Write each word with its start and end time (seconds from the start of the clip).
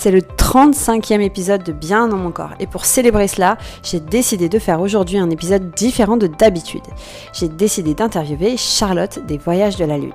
C'est 0.00 0.12
le 0.12 0.20
35e 0.20 1.20
épisode 1.22 1.64
de 1.64 1.72
Bien 1.72 2.06
dans 2.06 2.18
mon 2.18 2.30
corps 2.30 2.52
et 2.60 2.68
pour 2.68 2.84
célébrer 2.84 3.26
cela, 3.26 3.58
j'ai 3.82 3.98
décidé 3.98 4.48
de 4.48 4.60
faire 4.60 4.80
aujourd'hui 4.80 5.18
un 5.18 5.28
épisode 5.28 5.72
différent 5.72 6.16
de 6.16 6.28
d'habitude. 6.28 6.84
J'ai 7.32 7.48
décidé 7.48 7.94
d'interviewer 7.94 8.56
Charlotte 8.56 9.18
des 9.26 9.38
Voyages 9.38 9.74
de 9.74 9.84
la 9.84 9.98
Lune. 9.98 10.12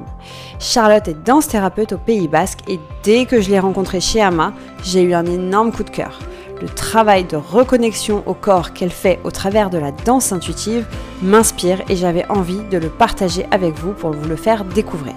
Charlotte 0.57 1.09
est 1.09 1.25
danse 1.25 1.49
thérapeute 1.49 1.91
au 1.91 1.97
Pays 1.97 2.29
Basque 2.29 2.59
et 2.69 2.79
dès 3.03 3.25
que 3.25 3.41
je 3.41 3.49
l'ai 3.49 3.59
rencontrée 3.59 3.99
chez 3.99 4.21
Ama, 4.21 4.53
j'ai 4.85 5.01
eu 5.01 5.13
un 5.13 5.25
énorme 5.25 5.73
coup 5.73 5.83
de 5.83 5.89
cœur. 5.89 6.17
Le 6.61 6.69
travail 6.69 7.25
de 7.25 7.35
reconnexion 7.35 8.23
au 8.25 8.33
corps 8.33 8.71
qu'elle 8.71 8.89
fait 8.89 9.19
au 9.25 9.31
travers 9.31 9.69
de 9.69 9.79
la 9.79 9.91
danse 9.91 10.31
intuitive 10.31 10.85
m'inspire 11.21 11.81
et 11.89 11.97
j'avais 11.97 12.25
envie 12.29 12.61
de 12.71 12.77
le 12.77 12.87
partager 12.87 13.45
avec 13.51 13.77
vous 13.77 13.91
pour 13.91 14.11
vous 14.11 14.29
le 14.29 14.37
faire 14.37 14.63
découvrir. 14.63 15.15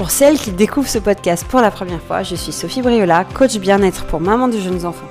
Pour 0.00 0.10
celles 0.10 0.38
qui 0.38 0.50
découvrent 0.50 0.88
ce 0.88 0.98
podcast 0.98 1.46
pour 1.46 1.60
la 1.60 1.70
première 1.70 2.00
fois, 2.00 2.22
je 2.22 2.34
suis 2.34 2.52
Sophie 2.52 2.80
Briola, 2.80 3.26
coach 3.26 3.58
bien-être 3.58 4.06
pour 4.06 4.18
maman 4.18 4.48
de 4.48 4.58
jeunes 4.58 4.86
enfants. 4.86 5.10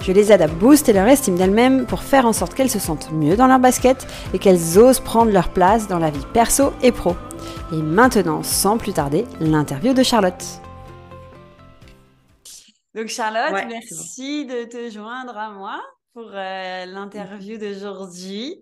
Je 0.00 0.10
les 0.10 0.32
aide 0.32 0.42
à 0.42 0.48
booster 0.48 0.92
leur 0.92 1.06
estime 1.06 1.36
d'elles-mêmes 1.36 1.86
pour 1.86 2.02
faire 2.02 2.26
en 2.26 2.32
sorte 2.32 2.52
qu'elles 2.52 2.68
se 2.68 2.80
sentent 2.80 3.12
mieux 3.12 3.36
dans 3.36 3.46
leur 3.46 3.60
basket 3.60 4.08
et 4.34 4.40
qu'elles 4.40 4.76
osent 4.76 4.98
prendre 4.98 5.30
leur 5.30 5.50
place 5.50 5.86
dans 5.86 6.00
la 6.00 6.10
vie 6.10 6.26
perso 6.32 6.72
et 6.82 6.90
pro. 6.90 7.14
Et 7.72 7.76
maintenant, 7.76 8.42
sans 8.42 8.76
plus 8.76 8.92
tarder, 8.92 9.24
l'interview 9.38 9.94
de 9.94 10.02
Charlotte. 10.02 10.44
Donc 12.96 13.06
Charlotte, 13.06 13.64
merci 13.68 14.46
de 14.46 14.64
te 14.64 14.90
joindre 14.90 15.38
à 15.38 15.52
moi 15.52 15.80
pour 16.12 16.28
euh, 16.34 16.86
l'interview 16.86 17.56
d'aujourd'hui. 17.56 18.56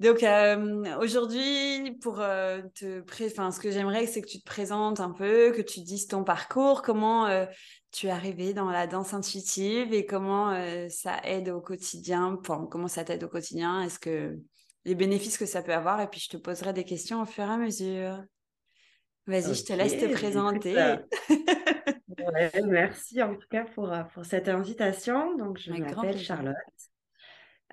Donc 0.00 0.22
euh, 0.22 0.96
aujourd'hui, 0.98 1.98
pour 2.00 2.20
euh, 2.20 2.62
te 2.74 3.02
enfin, 3.26 3.50
ce 3.50 3.60
que 3.60 3.70
j'aimerais, 3.70 4.06
c'est 4.06 4.22
que 4.22 4.28
tu 4.28 4.40
te 4.40 4.46
présentes 4.46 4.98
un 4.98 5.10
peu, 5.10 5.52
que 5.52 5.60
tu 5.60 5.80
dises 5.80 6.06
ton 6.06 6.24
parcours, 6.24 6.80
comment 6.80 7.26
euh, 7.26 7.44
tu 7.92 8.06
es 8.06 8.10
arrivé 8.10 8.54
dans 8.54 8.70
la 8.70 8.86
danse 8.86 9.12
intuitive 9.12 9.92
et 9.92 10.06
comment 10.06 10.54
ça 10.88 11.20
aide 11.24 11.50
au 11.50 11.60
quotidien, 11.60 12.40
comment 12.70 12.88
ça 12.88 13.04
t'aide 13.04 13.24
au 13.24 13.28
quotidien, 13.28 13.82
est-ce 13.82 13.98
que 13.98 14.38
les 14.86 14.94
bénéfices 14.94 15.36
que 15.36 15.44
ça 15.44 15.60
peut 15.60 15.74
avoir, 15.74 16.00
et 16.00 16.06
puis 16.06 16.20
je 16.20 16.30
te 16.30 16.38
poserai 16.38 16.72
des 16.72 16.84
questions 16.84 17.20
au 17.20 17.26
fur 17.26 17.44
et 17.44 17.48
à 17.48 17.58
mesure. 17.58 18.24
Vas-y, 19.26 19.54
je 19.54 19.64
te 19.64 19.74
laisse 19.74 19.98
te 19.98 20.10
présenter. 20.10 20.96
merci 22.64 23.22
en 23.22 23.34
tout 23.34 23.48
cas 23.50 23.64
pour, 23.74 23.94
pour 24.14 24.24
cette 24.24 24.48
invitation. 24.48 25.36
Donc, 25.36 25.58
je 25.58 25.72
m'appelle 25.72 26.18
Charlotte. 26.18 26.56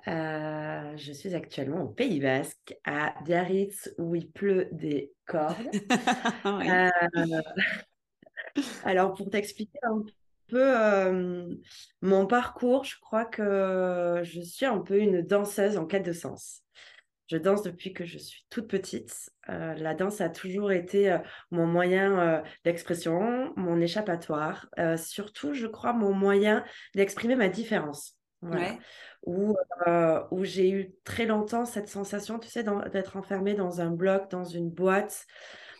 Euh, 0.08 0.96
je 0.96 1.12
suis 1.12 1.34
actuellement 1.34 1.82
au 1.82 1.88
Pays 1.88 2.20
Basque, 2.20 2.76
à 2.84 3.14
Biarritz, 3.24 3.92
où 3.98 4.14
il 4.14 4.30
pleut 4.30 4.68
des 4.72 5.12
cordes. 5.26 5.56
Euh, 6.46 7.40
alors, 8.84 9.14
pour 9.14 9.30
t'expliquer 9.30 9.78
un 9.82 10.02
peu 10.48 10.80
euh, 10.80 11.54
mon 12.00 12.26
parcours, 12.26 12.84
je 12.84 12.98
crois 13.00 13.24
que 13.24 14.20
je 14.22 14.40
suis 14.40 14.66
un 14.66 14.78
peu 14.78 14.98
une 14.98 15.22
danseuse 15.22 15.76
en 15.76 15.86
quête 15.86 16.04
de 16.04 16.12
sens. 16.12 16.62
Je 17.26 17.36
danse 17.36 17.62
depuis 17.62 17.92
que 17.92 18.04
je 18.04 18.18
suis 18.18 18.46
toute 18.48 18.68
petite. 18.68 19.30
la 19.48 19.94
danse 19.94 20.20
a 20.20 20.30
toujours 20.30 20.72
été 20.72 21.18
mon 21.50 21.66
moyen 21.66 22.42
d'expression, 22.64 23.52
mon 23.56 23.80
échappatoire, 23.80 24.68
surtout, 24.96 25.52
je 25.52 25.66
crois, 25.66 25.92
mon 25.92 26.14
moyen 26.14 26.64
d'exprimer 26.94 27.36
ma 27.36 27.48
différence. 27.48 28.16
Voilà 28.40 28.78
où, 29.24 29.56
euh, 29.86 30.22
où 30.30 30.44
j'ai 30.44 30.70
eu 30.70 30.92
très 31.04 31.26
longtemps 31.26 31.64
cette 31.64 31.88
sensation, 31.88 32.38
tu 32.38 32.48
sais, 32.48 32.64
d'être 32.92 33.16
enfermée 33.16 33.54
dans 33.54 33.80
un 33.80 33.90
bloc, 33.90 34.30
dans 34.30 34.44
une 34.44 34.70
boîte, 34.70 35.26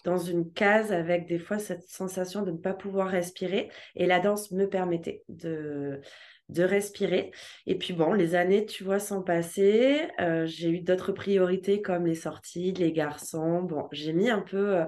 dans 0.04 0.18
une 0.18 0.52
case, 0.52 0.92
avec 0.92 1.26
des 1.26 1.38
fois 1.38 1.58
cette 1.58 1.82
sensation 1.82 2.42
de 2.42 2.50
ne 2.52 2.56
pas 2.56 2.74
pouvoir 2.74 3.08
respirer. 3.08 3.70
Et 3.94 4.06
la 4.06 4.20
danse 4.20 4.50
me 4.52 4.66
permettait 4.66 5.22
de, 5.28 6.00
de 6.48 6.62
respirer. 6.62 7.30
Et 7.66 7.76
puis 7.76 7.94
bon, 7.94 8.12
les 8.12 8.34
années, 8.34 8.66
tu 8.66 8.84
vois, 8.84 9.00
sont 9.00 9.22
passées. 9.22 10.08
Euh, 10.20 10.46
j'ai 10.46 10.70
eu 10.70 10.80
d'autres 10.80 11.12
priorités 11.12 11.82
comme 11.82 12.06
les 12.06 12.14
sorties, 12.14 12.72
les 12.72 12.92
garçons. 12.92 13.62
Bon, 13.62 13.88
j'ai 13.92 14.12
mis 14.12 14.30
un 14.30 14.40
peu... 14.40 14.76
Euh, 14.76 14.84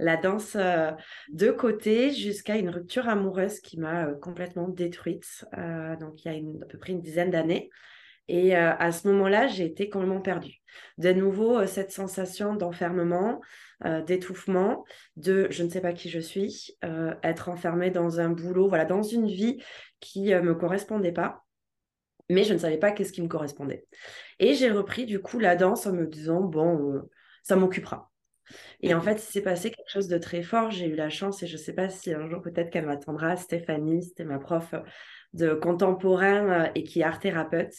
la 0.00 0.16
danse 0.16 0.56
de 0.56 1.50
côté 1.50 2.12
jusqu'à 2.12 2.56
une 2.56 2.70
rupture 2.70 3.08
amoureuse 3.08 3.58
qui 3.58 3.80
m'a 3.80 4.06
complètement 4.22 4.68
détruite. 4.68 5.44
Donc, 5.98 6.24
il 6.24 6.32
y 6.32 6.36
a 6.36 6.38
à 6.62 6.66
peu 6.66 6.78
près 6.78 6.92
une 6.92 7.00
dizaine 7.00 7.32
d'années. 7.32 7.68
Et 8.28 8.54
à 8.54 8.92
ce 8.92 9.08
moment-là, 9.08 9.46
j'ai 9.46 9.64
été 9.64 9.88
complètement 9.88 10.20
perdue. 10.20 10.56
De 10.98 11.12
nouveau, 11.12 11.66
cette 11.66 11.90
sensation 11.90 12.54
d'enfermement, 12.54 13.40
d'étouffement, 14.06 14.84
de 15.16 15.46
je 15.50 15.62
ne 15.62 15.70
sais 15.70 15.80
pas 15.80 15.92
qui 15.92 16.10
je 16.10 16.18
suis, 16.18 16.76
être 17.22 17.48
enfermée 17.48 17.90
dans 17.90 18.20
un 18.20 18.28
boulot, 18.28 18.68
voilà, 18.68 18.84
dans 18.84 19.02
une 19.02 19.26
vie 19.26 19.62
qui 20.00 20.24
ne 20.24 20.40
me 20.40 20.54
correspondait 20.54 21.12
pas. 21.12 21.44
Mais 22.28 22.44
je 22.44 22.52
ne 22.52 22.58
savais 22.58 22.76
pas 22.76 22.92
qu'est-ce 22.92 23.12
qui 23.12 23.22
me 23.22 23.28
correspondait. 23.28 23.86
Et 24.38 24.52
j'ai 24.52 24.70
repris 24.70 25.06
du 25.06 25.20
coup 25.20 25.38
la 25.38 25.56
danse 25.56 25.86
en 25.86 25.92
me 25.94 26.06
disant, 26.06 26.42
bon, 26.42 27.00
ça 27.42 27.56
m'occupera. 27.56 28.10
Et 28.80 28.92
en 28.92 29.00
fait, 29.00 29.14
il 29.14 29.32
s'est 29.32 29.40
passé 29.40 29.70
quelque 29.70 29.90
chose 29.90 30.08
de 30.08 30.18
très 30.18 30.42
fort. 30.42 30.70
J'ai 30.70 30.86
eu 30.86 30.94
la 30.94 31.08
chance, 31.08 31.42
et 31.42 31.46
je 31.46 31.54
ne 31.54 31.62
sais 31.62 31.72
pas 31.72 31.88
si 31.88 32.12
un 32.12 32.28
jour 32.28 32.42
peut-être 32.42 32.70
qu'elle 32.70 32.86
m'attendra, 32.86 33.36
Stéphanie, 33.36 34.02
c'était 34.02 34.24
ma 34.24 34.38
prof 34.38 34.74
de 35.32 35.54
contemporain 35.54 36.66
euh, 36.66 36.68
et 36.74 36.84
qui 36.84 37.00
est 37.00 37.04
art 37.04 37.20
thérapeute. 37.20 37.74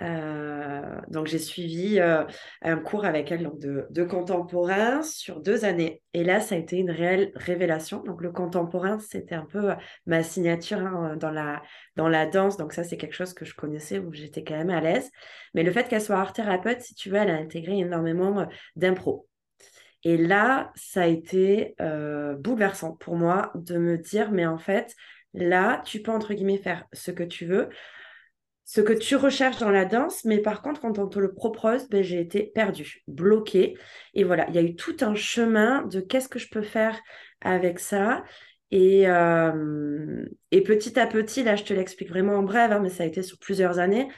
Euh, 0.00 1.00
donc 1.08 1.26
j'ai 1.26 1.40
suivi 1.40 1.98
euh, 1.98 2.22
un 2.62 2.76
cours 2.76 3.04
avec 3.04 3.32
elle 3.32 3.42
donc 3.42 3.58
de, 3.58 4.04
contemporain 4.04 5.02
sur 5.02 5.40
deux 5.40 5.64
années. 5.64 6.02
Et 6.14 6.22
là, 6.22 6.40
ça 6.40 6.54
a 6.54 6.58
été 6.58 6.76
une 6.76 6.90
réelle 6.90 7.32
révélation. 7.34 8.02
Donc 8.04 8.22
le 8.22 8.30
contemporain, 8.30 9.00
c'était 9.00 9.34
un 9.34 9.44
peu 9.44 9.72
ma 10.06 10.22
signature 10.22 10.78
hein, 10.78 11.16
dans, 11.16 11.30
la, 11.30 11.62
dans 11.96 12.08
la 12.08 12.26
danse. 12.26 12.56
Donc 12.56 12.72
ça, 12.72 12.84
c'est 12.84 12.96
quelque 12.96 13.16
chose 13.16 13.34
que 13.34 13.44
je 13.44 13.54
connaissais 13.54 13.98
où 13.98 14.12
j'étais 14.12 14.44
quand 14.44 14.56
même 14.56 14.70
à 14.70 14.80
l'aise. 14.80 15.10
Mais 15.54 15.64
le 15.64 15.72
fait 15.72 15.88
qu'elle 15.88 16.02
soit 16.02 16.16
art 16.16 16.32
thérapeute, 16.32 16.80
si 16.80 16.94
tu 16.94 17.10
veux, 17.10 17.16
elle 17.16 17.30
a 17.30 17.36
intégré 17.36 17.78
énormément 17.78 18.46
d'impro. 18.76 19.26
Et 20.04 20.16
là, 20.16 20.70
ça 20.76 21.02
a 21.02 21.06
été 21.06 21.74
bouleversant 22.38 22.92
pour 22.92 23.16
moi 23.16 23.50
de 23.56 23.78
me 23.78 23.98
dire, 23.98 24.30
mais 24.30 24.46
en 24.46 24.58
fait, 24.58 24.94
là, 25.34 25.82
tu 25.84 26.02
peux, 26.02 26.12
entre 26.12 26.34
guillemets, 26.34 26.58
faire 26.58 26.84
ce 26.92 27.10
que 27.10 27.22
tu 27.22 27.46
veux, 27.46 27.68
ce 28.64 28.82
que 28.82 28.92
tu 28.92 29.16
recherches 29.16 29.58
dans 29.58 29.70
la 29.70 29.86
danse, 29.86 30.24
mais 30.26 30.38
par 30.38 30.60
contre, 30.60 30.82
quand 30.82 30.98
on 30.98 31.08
te 31.08 31.18
le 31.18 31.32
propose, 31.32 31.88
ben, 31.88 32.02
j'ai 32.02 32.20
été 32.20 32.52
perdue, 32.54 33.02
bloquée. 33.06 33.78
Et 34.12 34.24
voilà, 34.24 34.46
il 34.48 34.54
y 34.54 34.58
a 34.58 34.62
eu 34.62 34.76
tout 34.76 34.96
un 35.00 35.14
chemin 35.14 35.82
de 35.86 36.00
qu'est-ce 36.00 36.28
que 36.28 36.38
je 36.38 36.50
peux 36.50 36.62
faire 36.62 36.98
avec 37.40 37.78
ça. 37.78 38.24
Et, 38.70 39.08
euh, 39.08 40.24
et 40.50 40.62
petit 40.62 41.00
à 41.00 41.06
petit, 41.06 41.42
là, 41.42 41.56
je 41.56 41.64
te 41.64 41.72
l'explique 41.72 42.10
vraiment 42.10 42.34
en 42.34 42.42
bref, 42.42 42.70
hein, 42.70 42.80
mais 42.80 42.90
ça 42.90 43.04
a 43.04 43.06
été 43.06 43.22
sur 43.22 43.38
plusieurs 43.38 43.78
années. 43.78 44.08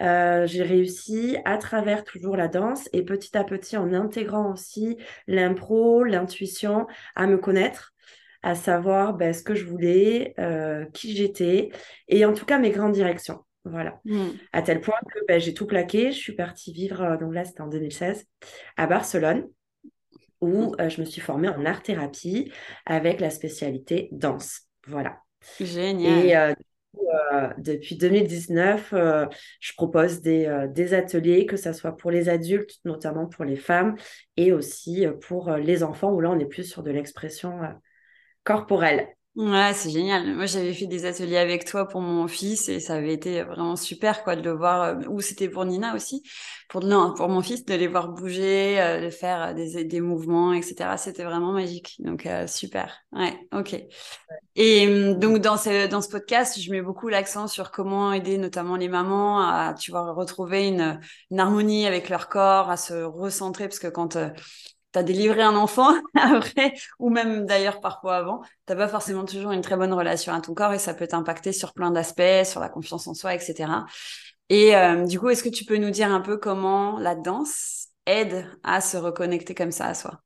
Euh, 0.00 0.46
j'ai 0.46 0.62
réussi 0.62 1.36
à 1.44 1.58
travers 1.58 2.04
toujours 2.04 2.36
la 2.36 2.46
danse 2.46 2.88
et 2.92 3.02
petit 3.02 3.36
à 3.36 3.42
petit 3.42 3.76
en 3.76 3.92
intégrant 3.92 4.52
aussi 4.52 4.96
l'impro, 5.26 6.04
l'intuition, 6.04 6.86
à 7.16 7.26
me 7.26 7.36
connaître, 7.36 7.94
à 8.42 8.54
savoir 8.54 9.14
ben, 9.14 9.32
ce 9.32 9.42
que 9.42 9.54
je 9.54 9.64
voulais, 9.64 10.34
euh, 10.38 10.84
qui 10.92 11.16
j'étais 11.16 11.70
et 12.08 12.24
en 12.24 12.32
tout 12.32 12.44
cas 12.44 12.58
mes 12.58 12.70
grandes 12.70 12.92
directions. 12.92 13.44
Voilà. 13.64 14.00
Mmh. 14.04 14.28
À 14.52 14.62
tel 14.62 14.80
point 14.80 14.98
que 15.12 15.18
ben, 15.26 15.40
j'ai 15.40 15.52
tout 15.52 15.66
plaqué. 15.66 16.12
Je 16.12 16.18
suis 16.18 16.34
partie 16.34 16.72
vivre, 16.72 17.02
euh, 17.02 17.16
donc 17.16 17.34
là 17.34 17.44
c'était 17.44 17.60
en 17.60 17.68
2016, 17.68 18.24
à 18.76 18.86
Barcelone 18.86 19.48
où 20.40 20.74
mmh. 20.78 20.88
je 20.88 21.00
me 21.00 21.06
suis 21.06 21.20
formée 21.20 21.48
en 21.48 21.64
art-thérapie 21.64 22.52
avec 22.86 23.20
la 23.20 23.30
spécialité 23.30 24.08
danse. 24.12 24.62
Voilà. 24.86 25.18
Génial. 25.60 26.24
Et 26.24 26.54
euh, 27.32 27.48
depuis 27.58 27.96
2019, 27.96 28.92
euh, 28.92 29.26
je 29.60 29.72
propose 29.74 30.20
des, 30.20 30.46
euh, 30.46 30.66
des, 30.66 30.94
ateliers, 30.94 31.46
que 31.46 31.56
ce 31.56 31.72
soit 31.72 31.96
pour 31.96 32.10
les 32.10 32.28
adultes, 32.28 32.78
notamment 32.84 33.26
pour 33.26 33.44
les 33.44 33.56
femmes, 33.56 33.96
et 34.36 34.52
aussi 34.52 35.06
pour 35.22 35.52
les 35.52 35.82
enfants, 35.82 36.12
où 36.12 36.20
là, 36.20 36.30
on 36.30 36.38
est 36.38 36.46
plus 36.46 36.64
sur 36.64 36.82
de 36.82 36.90
l'expression 36.90 37.60
corporelle. 38.48 39.14
Ouais, 39.36 39.72
c'est 39.72 39.90
génial. 39.90 40.34
Moi, 40.34 40.46
j'avais 40.46 40.74
fait 40.74 40.86
des 40.88 41.04
ateliers 41.04 41.36
avec 41.36 41.64
toi 41.64 41.86
pour 41.86 42.00
mon 42.00 42.26
fils 42.26 42.68
et 42.68 42.80
ça 42.80 42.94
avait 42.94 43.12
été 43.12 43.44
vraiment 43.44 43.76
super, 43.76 44.24
quoi, 44.24 44.34
de 44.34 44.42
le 44.42 44.50
voir. 44.50 44.82
Euh, 44.82 44.94
ou 45.08 45.20
c'était 45.20 45.48
pour 45.48 45.64
Nina 45.64 45.94
aussi, 45.94 46.24
pour 46.68 46.82
non, 46.82 47.14
pour 47.14 47.28
mon 47.28 47.40
fils, 47.40 47.64
de 47.64 47.74
les 47.74 47.86
voir 47.86 48.08
bouger, 48.08 48.80
euh, 48.80 49.00
de 49.00 49.10
faire 49.10 49.50
euh, 49.50 49.52
des, 49.52 49.84
des 49.84 50.00
mouvements, 50.00 50.52
etc. 50.54 50.96
C'était 50.96 51.22
vraiment 51.22 51.52
magique. 51.52 51.94
Donc 52.00 52.26
super. 52.48 52.98
Ouais, 53.12 53.38
ok. 53.52 53.76
Et 54.56 54.88
hum, 54.88 55.20
donc 55.20 55.38
dans 55.38 55.56
ce 55.56 55.86
dans 55.86 56.00
ce 56.00 56.08
podcast, 56.08 56.60
je 56.60 56.70
mets 56.72 56.82
beaucoup 56.82 57.08
l'accent 57.08 57.46
sur 57.46 57.70
comment 57.70 58.12
aider 58.12 58.38
notamment 58.38 58.74
les 58.74 58.88
mamans 58.88 59.38
à, 59.40 59.72
tu 59.74 59.92
vois, 59.92 60.12
retrouver 60.14 60.66
une, 60.66 60.98
une 61.30 61.38
harmonie 61.38 61.86
avec 61.86 62.08
leur 62.08 62.28
corps, 62.28 62.70
à 62.70 62.76
se 62.76 63.04
recentrer, 63.04 63.68
parce 63.68 63.78
que 63.78 63.86
quand 63.86 64.16
tu 64.92 64.98
as 64.98 65.02
délivré 65.02 65.42
un 65.42 65.56
enfant 65.56 65.94
après, 66.14 66.74
ou 66.98 67.10
même 67.10 67.46
d'ailleurs 67.46 67.80
parfois 67.80 68.16
avant, 68.16 68.42
tu 68.66 68.74
pas 68.76 68.88
forcément 68.88 69.24
toujours 69.24 69.52
une 69.52 69.62
très 69.62 69.76
bonne 69.76 69.92
relation 69.92 70.32
à 70.32 70.40
ton 70.40 70.54
corps 70.54 70.72
et 70.72 70.78
ça 70.78 70.94
peut 70.94 71.06
t'impacter 71.06 71.52
sur 71.52 71.72
plein 71.74 71.90
d'aspects, 71.90 72.44
sur 72.44 72.60
la 72.60 72.68
confiance 72.68 73.06
en 73.06 73.14
soi, 73.14 73.34
etc. 73.34 73.86
Et 74.48 74.76
euh, 74.76 75.04
du 75.04 75.20
coup, 75.20 75.28
est-ce 75.28 75.42
que 75.42 75.48
tu 75.48 75.64
peux 75.64 75.76
nous 75.76 75.90
dire 75.90 76.10
un 76.12 76.20
peu 76.20 76.38
comment 76.38 76.98
la 76.98 77.14
danse 77.14 77.88
aide 78.06 78.46
à 78.62 78.80
se 78.80 78.96
reconnecter 78.96 79.54
comme 79.54 79.72
ça 79.72 79.86
à 79.86 79.94
soi? 79.94 80.20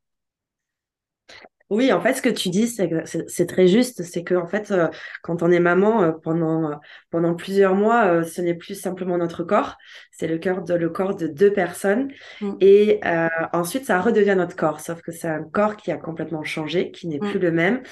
Oui, 1.73 1.91
en 1.91 2.03
fait, 2.03 2.13
ce 2.13 2.21
que 2.21 2.29
tu 2.29 2.51
dis, 2.51 2.67
c'est 2.67 3.47
très 3.47 3.67
juste. 3.67 4.03
C'est 4.03 4.23
que, 4.25 4.35
en 4.35 4.47
fait, 4.47 4.71
euh, 4.71 4.89
quand 5.23 5.43
on 5.43 5.51
est 5.51 5.59
maman 5.59 6.03
euh, 6.03 6.13
pendant, 6.13 6.71
euh, 6.71 6.75
pendant 7.09 7.35
plusieurs 7.35 7.75
mois, 7.75 8.23
ce 8.25 8.43
n'est 8.43 8.53
plus 8.53 8.75
simplement 8.75 9.17
notre 9.17 9.43
corps, 9.43 9.79
c'est 10.11 10.29
le, 10.29 10.37
cœur 10.37 10.63
de, 10.65 10.75
le 10.75 10.91
corps 10.91 11.17
de 11.17 11.27
deux 11.27 11.51
personnes. 11.51 12.13
Mm. 12.43 12.53
Et 12.61 13.01
ensuite, 13.55 13.87
ça 13.87 14.03
redevient 14.03 14.35
notre 14.37 14.55
corps. 14.55 14.81
Sauf 14.81 15.01
que 15.01 15.13
c'est 15.13 15.29
un 15.29 15.43
corps 15.43 15.79
qui 15.79 15.91
a 15.91 15.97
complètement 15.97 16.45
changé, 16.45 16.91
qui 16.91 17.09
n'est 17.09 17.19
mm. 17.19 17.31
plus 17.31 17.39
le 17.39 17.51
même. 17.51 17.83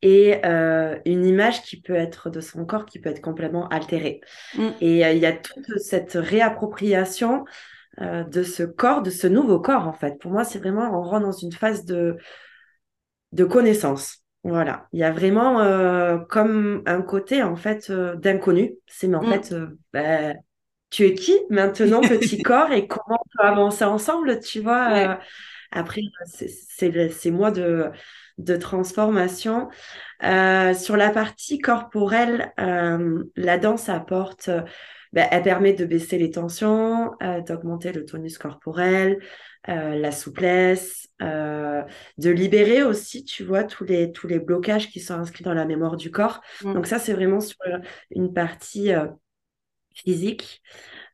Et 0.00 0.40
une 0.42 1.26
image 1.26 1.62
qui 1.62 1.82
peut 1.82 1.94
être 1.94 2.30
de 2.30 2.40
son 2.40 2.64
corps 2.64 2.86
qui 2.86 3.00
peut 3.00 3.10
être 3.10 3.20
complètement 3.20 3.68
altérée. 3.68 4.22
Mm. 4.56 4.68
Et 4.80 5.00
il 5.02 5.18
y 5.18 5.26
a 5.26 5.32
toute 5.32 5.78
cette 5.78 6.14
réappropriation 6.14 7.44
de 8.00 8.42
ce 8.42 8.62
corps, 8.62 9.02
de 9.02 9.10
ce 9.10 9.26
nouveau 9.26 9.60
corps, 9.60 9.86
en 9.86 9.92
fait. 9.92 10.18
Pour 10.18 10.30
moi, 10.30 10.44
c'est 10.44 10.58
vraiment, 10.58 10.98
on 10.98 11.02
rentre 11.02 11.26
dans 11.26 11.32
une 11.32 11.52
phase 11.52 11.84
de 11.84 12.16
de 13.36 13.44
connaissance. 13.44 14.24
Voilà, 14.42 14.86
il 14.92 15.00
y 15.00 15.04
a 15.04 15.10
vraiment 15.10 15.60
euh, 15.60 16.18
comme 16.18 16.82
un 16.86 17.02
côté 17.02 17.42
en 17.42 17.56
fait 17.56 17.90
euh, 17.90 18.14
d'inconnu. 18.16 18.74
C'est 18.86 19.08
mais 19.08 19.16
en 19.16 19.22
mm. 19.22 19.32
fait, 19.32 19.52
euh, 19.52 19.66
ben, 19.92 20.36
tu 20.90 21.04
es 21.04 21.14
qui 21.14 21.34
maintenant, 21.50 22.00
petit 22.08 22.42
corps, 22.42 22.72
et 22.72 22.86
comment 22.86 23.18
on 23.20 23.38
peut 23.38 23.46
avancer 23.46 23.84
ensemble, 23.84 24.40
tu 24.40 24.60
vois 24.60 25.18
Après, 25.72 26.00
c'est 26.26 27.30
moi 27.30 27.50
de, 27.50 27.90
de 28.38 28.56
transformation. 28.56 29.68
sur 30.20 30.96
la 30.96 31.10
partie 31.10 31.58
corporelle, 31.58 32.52
la 32.56 33.58
danse 33.58 33.88
apporte 33.88 34.48
ben, 35.12 35.26
elle 35.30 35.42
permet 35.42 35.72
de 35.72 35.84
baisser 35.84 36.18
les 36.18 36.30
tensions, 36.30 37.12
d'augmenter 37.46 37.92
le 37.92 38.04
tonus 38.04 38.38
corporel, 38.38 39.18
euh, 39.68 39.96
la 39.96 40.12
souplesse, 40.12 41.08
euh, 41.22 41.82
de 42.18 42.30
libérer 42.30 42.84
aussi, 42.84 43.24
tu 43.24 43.42
vois, 43.42 43.64
tous 43.64 43.84
les, 43.84 44.12
tous 44.12 44.28
les 44.28 44.38
blocages 44.38 44.90
qui 44.90 45.00
sont 45.00 45.14
inscrits 45.14 45.42
dans 45.42 45.54
la 45.54 45.64
mémoire 45.64 45.96
du 45.96 46.12
corps. 46.12 46.40
Mm. 46.62 46.74
Donc 46.74 46.86
ça, 46.86 47.00
c'est 47.00 47.12
vraiment 47.12 47.40
sur 47.40 47.58
une 48.10 48.32
partie 48.32 48.94
euh, 48.94 49.06
physique. 49.92 50.62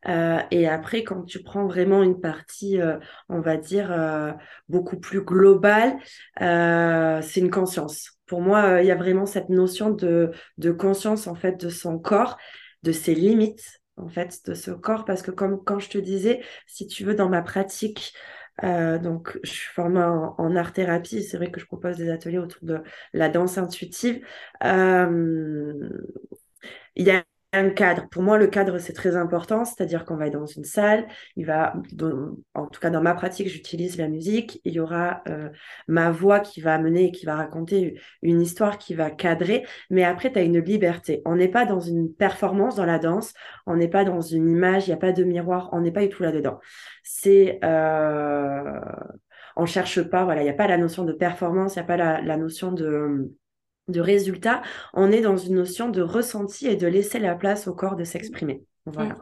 et 0.04 0.68
après, 0.68 1.02
quand 1.04 1.22
tu 1.22 1.42
prends 1.42 1.66
vraiment 1.66 2.02
une 2.02 2.20
partie, 2.20 2.78
on 3.28 3.40
va 3.40 3.56
dire, 3.56 3.94
beaucoup 4.68 4.98
plus 4.98 5.22
globale, 5.22 5.96
c'est 6.40 7.40
une 7.40 7.50
conscience. 7.50 8.10
Pour 8.26 8.40
moi, 8.40 8.82
il 8.82 8.86
y 8.86 8.90
a 8.90 8.96
vraiment 8.96 9.24
cette 9.24 9.48
notion 9.48 9.90
de, 9.90 10.32
de 10.58 10.72
conscience, 10.72 11.28
en 11.28 11.36
fait, 11.36 11.60
de 11.60 11.68
son 11.68 12.00
corps, 12.00 12.36
de 12.82 12.90
ses 12.90 13.14
limites, 13.14 13.81
en 13.96 14.08
fait, 14.08 14.40
de 14.46 14.54
ce 14.54 14.70
corps. 14.70 15.04
Parce 15.04 15.22
que 15.22 15.30
comme 15.30 15.62
quand 15.64 15.78
je 15.78 15.90
te 15.90 15.98
disais, 15.98 16.42
si 16.66 16.86
tu 16.86 17.04
veux, 17.04 17.14
dans 17.14 17.28
ma 17.28 17.42
pratique, 17.42 18.14
euh, 18.64 18.98
donc, 18.98 19.38
je 19.42 19.50
suis 19.50 19.72
formée 19.72 20.00
en, 20.02 20.56
art-thérapie. 20.56 21.22
C'est 21.22 21.36
vrai 21.36 21.50
que 21.50 21.60
je 21.60 21.66
propose 21.66 21.96
des 21.96 22.10
ateliers 22.10 22.38
autour 22.38 22.62
de 22.64 22.82
la 23.12 23.28
danse 23.28 23.58
intuitive. 23.58 24.24
Euh, 24.64 25.88
y 26.96 27.10
a 27.10 27.24
un 27.52 27.69
cadre. 27.69 28.08
Pour 28.08 28.22
moi, 28.22 28.38
le 28.38 28.46
cadre, 28.46 28.78
c'est 28.78 28.94
très 28.94 29.14
important, 29.16 29.64
c'est-à-dire 29.64 30.04
qu'on 30.04 30.16
va 30.16 30.28
être 30.28 30.32
dans 30.32 30.46
une 30.46 30.64
salle, 30.64 31.06
il 31.37 31.44
va, 31.44 31.75
en 32.54 32.66
tout 32.66 32.81
cas 32.81 32.88
dans 32.90 33.02
ma 33.02 33.14
pratique, 33.14 33.49
j'utilise 33.49 33.99
la 33.99 34.08
musique, 34.08 34.60
il 34.64 34.72
y 34.72 34.81
aura 34.81 35.22
euh, 35.28 35.50
ma 35.87 36.10
voix 36.10 36.40
qui 36.40 36.62
va 36.62 36.75
amener, 36.75 37.12
qui 37.12 37.26
va 37.26 37.37
raconter 37.37 38.00
une 38.22 38.40
histoire 38.40 38.78
qui 38.78 38.94
va 38.94 39.10
cadrer, 39.10 39.66
mais 39.90 40.02
après, 40.02 40.32
tu 40.32 40.38
as 40.38 40.43
une 40.43 40.58
liberté. 40.58 41.20
On 41.26 41.37
n'est 41.37 41.49
pas 41.49 41.66
dans 41.66 41.81
une 41.81 42.12
performance 42.14 42.76
dans 42.76 42.87
la 42.87 42.99
danse, 42.99 43.34
on 43.66 43.76
n'est 43.76 43.88
pas 43.88 44.05
dans 44.05 44.22
une 44.22 44.48
image, 44.48 44.87
il 44.87 44.90
n'y 44.90 44.94
a 44.94 44.98
pas 44.98 45.12
de 45.12 45.25
miroir, 45.25 45.69
on 45.72 45.81
n'est 45.81 45.93
pas 45.93 46.02
du 46.02 46.08
tout 46.08 46.22
là-dedans. 46.22 46.58
C'est... 47.02 47.58
Euh... 47.64 48.81
On 49.55 49.66
cherche 49.66 50.00
pas, 50.00 50.25
voilà, 50.25 50.40
il 50.40 50.44
n'y 50.44 50.50
a 50.50 50.55
pas 50.55 50.66
la 50.66 50.78
notion 50.78 51.05
de 51.05 51.12
performance, 51.12 51.75
il 51.75 51.81
n'y 51.81 51.82
a 51.82 51.87
pas 51.87 51.98
la 51.98 52.37
notion 52.38 52.72
de 52.72 53.31
de 53.88 54.00
résultat, 54.00 54.62
on 54.94 55.11
est 55.11 55.20
dans 55.20 55.37
une 55.37 55.56
notion 55.56 55.88
de 55.88 56.02
ressenti 56.02 56.67
et 56.67 56.76
de 56.76 56.87
laisser 56.87 57.19
la 57.19 57.34
place 57.34 57.67
au 57.67 57.75
corps 57.75 57.96
de 57.96 58.05
s'exprimer. 58.05 58.62
Voilà. 58.87 59.17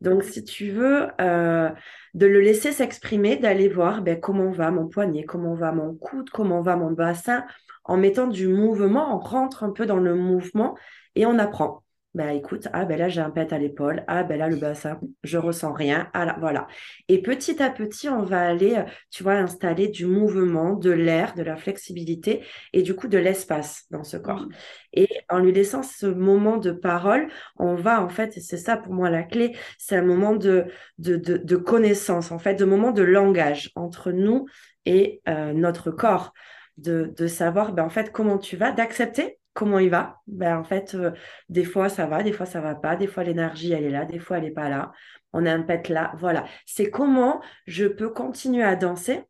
Donc, 0.00 0.24
si 0.24 0.42
tu 0.42 0.70
veux, 0.70 1.08
euh, 1.20 1.68
de 2.14 2.26
le 2.26 2.40
laisser 2.40 2.72
s'exprimer, 2.72 3.36
d'aller 3.36 3.68
voir 3.68 4.02
ben, 4.02 4.18
comment 4.18 4.50
va 4.50 4.70
mon 4.70 4.88
poignet, 4.88 5.24
comment 5.24 5.54
va 5.54 5.72
mon 5.72 5.94
coude, 5.94 6.30
comment 6.30 6.62
va 6.62 6.76
mon 6.76 6.90
bassin, 6.90 7.44
en 7.84 7.96
mettant 7.96 8.26
du 8.26 8.48
mouvement, 8.48 9.14
on 9.14 9.18
rentre 9.18 9.64
un 9.64 9.70
peu 9.70 9.86
dans 9.86 9.98
le 9.98 10.14
mouvement 10.14 10.76
et 11.14 11.26
on 11.26 11.38
apprend 11.38 11.82
bah 12.12 12.32
écoute, 12.32 12.66
ah 12.72 12.84
ben 12.84 12.98
là 12.98 13.08
j'ai 13.08 13.20
un 13.20 13.30
pet 13.30 13.52
à 13.52 13.58
l'épaule, 13.58 14.02
ah 14.08 14.24
ben 14.24 14.36
là 14.36 14.48
le 14.48 14.56
bassin, 14.56 14.98
je 15.22 15.38
ressens 15.38 15.72
rien, 15.72 16.10
ah 16.12 16.24
là, 16.24 16.36
voilà. 16.40 16.66
Et 17.06 17.22
petit 17.22 17.62
à 17.62 17.70
petit, 17.70 18.08
on 18.08 18.24
va 18.24 18.48
aller, 18.48 18.78
euh, 18.78 18.84
tu 19.10 19.22
vois, 19.22 19.34
installer 19.34 19.86
du 19.86 20.06
mouvement, 20.06 20.74
de 20.74 20.90
l'air, 20.90 21.34
de 21.34 21.44
la 21.44 21.56
flexibilité 21.56 22.44
et 22.72 22.82
du 22.82 22.96
coup 22.96 23.06
de 23.06 23.16
l'espace 23.16 23.84
dans 23.90 24.02
ce 24.02 24.16
corps. 24.16 24.42
Mmh. 24.42 24.52
Et 24.94 25.08
en 25.28 25.38
lui 25.38 25.52
laissant 25.52 25.84
ce 25.84 26.06
moment 26.06 26.56
de 26.56 26.72
parole, 26.72 27.28
on 27.56 27.76
va 27.76 28.02
en 28.02 28.08
fait, 28.08 28.32
c'est 28.40 28.56
ça 28.56 28.76
pour 28.76 28.92
moi 28.92 29.08
la 29.08 29.22
clé, 29.22 29.56
c'est 29.78 29.96
un 29.96 30.02
moment 30.02 30.34
de, 30.34 30.66
de, 30.98 31.16
de, 31.16 31.56
connaissance, 31.56 32.32
en 32.32 32.40
fait, 32.40 32.54
de 32.54 32.64
moment 32.64 32.90
de 32.90 33.02
langage 33.02 33.70
entre 33.76 34.10
nous 34.10 34.46
et 34.84 35.22
euh, 35.28 35.52
notre 35.52 35.90
corps. 35.92 36.32
De, 36.76 37.12
de 37.14 37.26
savoir 37.26 37.74
ben, 37.74 37.84
en 37.84 37.90
fait 37.90 38.10
comment 38.10 38.38
tu 38.38 38.56
vas, 38.56 38.72
d'accepter 38.72 39.39
comment 39.52 39.78
il 39.78 39.90
va? 39.90 40.20
Ben, 40.26 40.58
En 40.58 40.64
fait, 40.64 40.94
euh, 40.94 41.12
des 41.48 41.64
fois 41.64 41.88
ça 41.88 42.06
va, 42.06 42.22
des 42.22 42.32
fois 42.32 42.46
ça 42.46 42.60
va 42.60 42.74
pas, 42.74 42.96
des 42.96 43.06
fois 43.06 43.24
l'énergie 43.24 43.72
elle 43.72 43.84
est 43.84 43.90
là, 43.90 44.04
des 44.04 44.18
fois 44.18 44.38
elle 44.38 44.44
n'est 44.44 44.50
pas 44.50 44.68
là, 44.68 44.92
on 45.32 45.46
a 45.46 45.52
un 45.52 45.62
pet 45.62 45.88
là, 45.88 46.12
voilà. 46.18 46.46
C'est 46.66 46.90
comment 46.90 47.40
je 47.66 47.86
peux 47.86 48.10
continuer 48.10 48.62
à 48.62 48.76
danser 48.76 49.22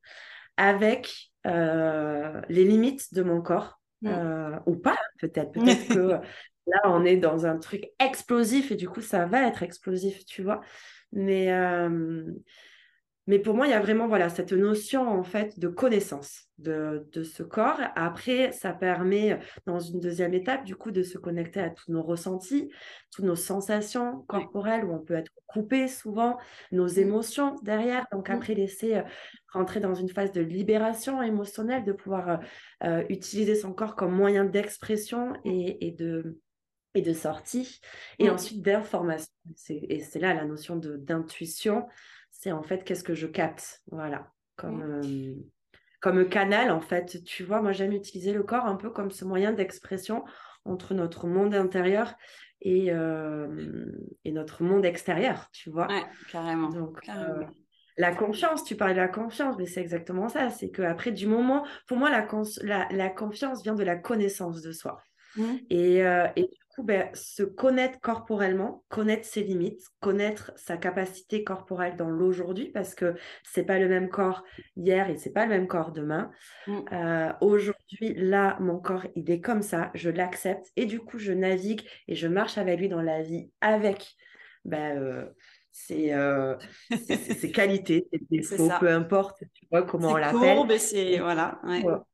avec 0.57 1.31
euh, 1.47 2.41
les 2.49 2.65
limites 2.65 3.15
de 3.15 3.23
mon 3.23 3.41
corps, 3.41 3.81
mm. 4.03 4.09
euh, 4.09 4.59
ou 4.67 4.77
pas 4.77 4.99
peut-être, 5.19 5.53
peut-être 5.53 5.89
que 5.89 6.11
là 6.67 6.81
on 6.85 7.05
est 7.05 7.17
dans 7.17 7.47
un 7.47 7.59
truc 7.59 7.89
explosif 7.99 8.71
et 8.71 8.77
du 8.77 8.89
coup 8.89 9.01
ça 9.01 9.27
va 9.27 9.47
être 9.47 9.63
explosif, 9.63 10.25
tu 10.25 10.43
vois. 10.43 10.61
Mais 11.13 11.51
mais 13.27 13.39
pour 13.39 13.55
moi, 13.55 13.67
il 13.67 13.71
y 13.71 13.75
a 13.75 13.81
vraiment 13.81 14.09
voilà, 14.09 14.29
cette 14.29 14.53
notion 14.53 15.09
en 15.09 15.23
fait 15.23 15.59
de 15.59 15.69
connaissance 15.69 16.49
de, 16.59 17.23
ce 17.23 17.43
corps. 17.43 17.81
Après, 17.97 18.53
ça 18.53 18.73
permet 18.73 19.39
dans 19.67 19.79
une 19.79 20.01
deuxième 20.01 20.35
étape 20.35 20.65
du 20.65 20.77
coup 20.77 20.91
de 20.91 21.03
se 21.03 21.19
connecter 21.19 21.61
à 21.61 21.71
tous 21.71 21.91
nos 21.91 22.03
ressentis, 22.03 22.71
toutes 23.11 23.25
nos 23.25 23.37
sensations 23.37 24.23
corporelles 24.29 24.85
où 24.85 24.93
on 24.93 24.99
peut 25.01 25.15
être 25.15 25.33
coupé 25.47 25.89
souvent, 25.89 26.39
nos 26.73 26.87
émotions 26.87 27.57
derrière. 27.63 28.07
Donc 28.13 28.31
après, 28.31 28.55
laisser 28.55 28.97
euh, 28.97 29.03
rentrer 29.53 29.81
dans 29.81 29.95
une 29.95 30.09
phase 30.09 30.33
de 30.33 30.41
libération 30.41 31.23
émotionnelle, 31.23 31.85
de 31.85 31.93
pouvoir 31.93 32.29
euh, 32.29 32.37
euh, 32.85 33.05
utiliser 33.09 33.55
son 33.55 33.73
corps 33.73 33.97
comme 33.97 34.15
moyen 34.15 34.45
d'expression 34.45 35.33
et, 35.45 35.95
de 35.99 36.39
et 36.95 37.03
de 37.03 37.13
sortie, 37.13 37.81
et 38.19 38.31
ensuite 38.31 38.62
d'information. 38.62 39.33
Et 39.69 40.00
c'est 40.00 40.19
là 40.19 40.35
la 40.35 40.45
notion 40.45 40.75
d'intuition 40.77 41.87
c'est 42.40 42.52
en 42.52 42.62
fait 42.62 42.85
qu'est-ce 42.85 43.04
que 43.04 43.14
je 43.14 43.26
capte, 43.26 43.82
voilà, 43.92 44.32
comme, 44.56 45.02
euh, 45.04 45.35
comme 46.00 46.26
canal 46.26 46.70
en 46.70 46.80
fait. 46.80 47.23
Tu 47.25 47.44
vois, 47.44 47.61
moi 47.61 47.73
j'aime 47.73 47.92
utiliser 47.92 48.32
le 48.32 48.42
corps 48.42 48.64
un 48.64 48.76
peu 48.76 48.88
comme 48.88 49.11
ce 49.11 49.26
moyen 49.26 49.52
d'expression 49.52 50.25
entre 50.64 50.94
notre 50.94 51.26
monde 51.26 51.54
intérieur 51.54 52.14
et, 52.62 52.92
euh, 52.92 53.92
et 54.25 54.32
notre 54.32 54.62
monde 54.62 54.87
extérieur, 54.87 55.50
tu 55.52 55.68
vois. 55.68 55.87
Ouais, 55.88 56.02
carrément. 56.32 56.70
Donc, 56.70 56.99
euh, 57.11 57.44
la 57.99 58.14
confiance, 58.14 58.64
tu 58.64 58.75
parlais 58.75 58.94
de 58.94 59.00
la 59.00 59.09
confiance, 59.09 59.56
mais 59.59 59.66
c'est 59.66 59.82
exactement 59.82 60.30
ça. 60.30 60.49
C'est 60.49 60.70
qu'après, 60.70 61.12
du 61.12 61.26
moment, 61.26 61.66
pour 61.87 61.99
moi, 61.99 62.09
la, 62.11 62.26
la, 62.90 63.11
confiance 63.11 63.62
vient 63.62 63.75
de 63.75 63.85
la 63.85 63.97
connaissance 63.97 64.62
de 64.62 64.73
soi. 64.73 65.02
Mmh. 65.37 65.44
Et, 65.68 65.99
et, 66.37 66.50
ben, 66.83 67.09
se 67.15 67.43
connaître 67.43 68.01
corporellement, 68.01 68.85
connaître 68.89 69.27
ses 69.27 69.43
limites, 69.43 69.83
connaître 70.01 70.53
sa 70.57 70.77
capacité 70.77 71.45
corporelle 71.45 71.97
dans 71.97 72.11
l'aujourd'hui, 72.11 72.71
parce 72.71 72.95
que 72.95 73.15
c'est 73.43 73.65
pas 73.65 73.79
le 73.79 73.89
même 73.89 74.09
corps 74.09 74.45
hier 74.77 75.09
et 75.11 75.17
c'est 75.17 75.33
pas 75.33 75.45
le 75.45 75.51
même 75.51 75.67
corps 75.67 75.93
demain. 75.93 76.31
Mm. 76.67 76.79
Euh, 76.93 77.33
aujourd'hui, 77.41 78.15
là, 78.15 78.57
mon 78.61 78.79
corps, 78.79 79.07
il 79.15 79.31
est 79.31 79.41
comme 79.41 79.63
ça, 79.63 79.91
je 79.95 80.11
l'accepte 80.11 80.71
et 80.77 80.87
du 80.87 81.01
coup, 81.01 81.19
je 81.19 81.33
navigue 81.33 81.83
et 82.09 82.15
je 82.15 82.29
marche 82.29 82.59
avec 82.59 82.79
lui 82.79 82.89
dans 82.89 83.03
la 83.03 83.23
vie 83.23 83.51
avec 83.61 84.15
ben, 84.65 84.99
euh, 84.99 85.27
ses, 85.73 86.13
euh, 86.13 86.57
qualités, 87.55 88.09
ses 88.13 88.21
défauts, 88.31 88.69
peu 88.81 88.89
importe, 88.89 89.43
tu 89.55 89.67
vois 89.71 89.83
comment 89.83 90.11
on 90.11 90.17
l'appelle. 90.17 90.81
c'est 90.81 91.19
voilà. 91.19 91.61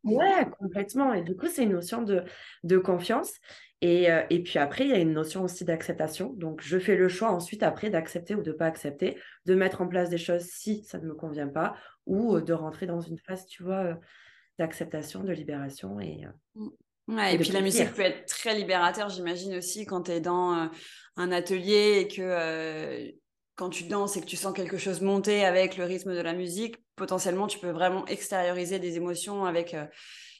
Ouais. 0.04 0.46
complètement. 0.58 1.12
Et 1.12 1.22
du 1.22 1.36
coup, 1.36 1.46
c'est 1.46 1.64
une 1.64 1.72
notion 1.72 2.02
de, 2.02 2.22
de 2.64 2.78
confiance. 2.78 3.32
Et, 3.82 4.10
euh, 4.10 4.22
et, 4.30 4.42
puis 4.42 4.58
après, 4.58 4.84
il 4.84 4.90
y 4.90 4.94
a 4.94 4.98
une 4.98 5.12
notion 5.12 5.42
aussi 5.44 5.64
d'acceptation. 5.64 6.32
Donc, 6.34 6.62
je 6.62 6.78
fais 6.78 6.96
le 6.96 7.08
choix 7.08 7.30
ensuite, 7.30 7.62
après, 7.62 7.90
d'accepter 7.90 8.34
ou 8.34 8.42
de 8.42 8.52
ne 8.52 8.56
pas 8.56 8.66
accepter, 8.66 9.18
de 9.44 9.54
mettre 9.54 9.82
en 9.82 9.88
place 9.88 10.08
des 10.08 10.18
choses 10.18 10.44
si 10.44 10.82
ça 10.84 10.98
ne 10.98 11.06
me 11.06 11.14
convient 11.14 11.48
pas, 11.48 11.76
ou 12.06 12.36
euh, 12.36 12.40
de 12.40 12.54
rentrer 12.54 12.86
dans 12.86 13.00
une 13.00 13.18
phase, 13.18 13.46
tu 13.46 13.62
vois, 13.62 13.84
euh, 13.84 13.94
d'acceptation, 14.58 15.24
de 15.24 15.32
libération. 15.32 16.00
Et, 16.00 16.24
mmh. 16.54 17.18
et, 17.18 17.38
puis 17.38 17.50
la 17.50 17.60
musique 17.60 17.92
peut 17.92 18.02
être 18.02 18.24
très 18.26 18.54
libérateur, 18.54 19.10
j'imagine 19.10 19.54
aussi, 19.56 19.84
quand 19.84 20.04
tu 20.04 20.12
es 20.12 20.20
dans 20.20 20.70
un 21.16 21.32
atelier 21.32 21.98
et 22.00 22.08
que 22.08 23.12
quand 23.56 23.68
tu 23.68 23.84
danses 23.84 24.16
et 24.16 24.22
que 24.22 24.26
tu 24.26 24.36
sens 24.36 24.54
quelque 24.54 24.78
chose 24.78 25.02
monter 25.02 25.44
avec 25.44 25.76
le 25.76 25.84
rythme 25.84 26.14
de 26.14 26.20
la 26.20 26.32
musique, 26.32 26.76
potentiellement, 26.94 27.46
tu 27.46 27.58
peux 27.58 27.70
vraiment 27.70 28.06
extérioriser 28.06 28.78
des 28.78 28.96
émotions 28.96 29.44
avec 29.44 29.76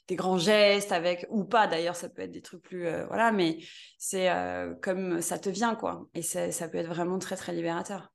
des 0.09 0.17
grands 0.17 0.39
gestes, 0.39 0.93
avec 0.93 1.27
ou 1.31 1.45
pas 1.45 1.67
d'ailleurs, 1.67 1.97
ça 1.97 2.09
peut 2.09 2.23
être 2.23 2.33
des 2.33 2.43
trucs 2.43 2.63
plus 2.63 2.87
voilà, 3.09 3.33
mais 3.33 3.59
c'est 3.99 4.29
comme 4.83 5.21
ça 5.21 5.39
te 5.39 5.49
vient 5.49 5.75
quoi, 5.75 6.07
et 6.15 6.23
ça 6.23 6.69
peut 6.69 6.79
être 6.79 6.89
vraiment 6.89 7.19
très 7.19 7.37
très 7.37 7.53
libérateur. 7.53 8.13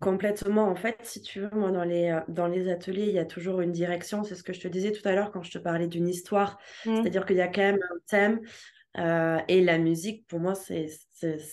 Complètement. 0.00 0.68
En 0.68 0.74
fait, 0.74 0.98
si 1.02 1.22
tu 1.22 1.40
veux, 1.40 1.50
moi, 1.52 1.70
dans 1.70 1.84
les, 1.84 2.18
dans 2.28 2.46
les 2.46 2.70
ateliers, 2.70 3.06
il 3.06 3.14
y 3.14 3.18
a 3.18 3.24
toujours 3.24 3.60
une 3.60 3.72
direction. 3.72 4.24
C'est 4.24 4.34
ce 4.34 4.42
que 4.42 4.52
je 4.52 4.60
te 4.60 4.68
disais 4.68 4.92
tout 4.92 5.06
à 5.08 5.12
l'heure 5.12 5.30
quand 5.30 5.42
je 5.42 5.50
te 5.50 5.58
parlais 5.58 5.86
d'une 5.86 6.08
histoire. 6.08 6.58
Mmh. 6.84 6.96
C'est-à-dire 6.96 7.24
qu'il 7.24 7.36
y 7.36 7.40
a 7.40 7.48
quand 7.48 7.62
même 7.62 7.78
un 7.82 7.98
thème. 8.06 8.40
Et 8.96 9.60
la 9.62 9.78
musique, 9.78 10.26
pour 10.26 10.40
moi, 10.40 10.54
c'est 10.54 10.88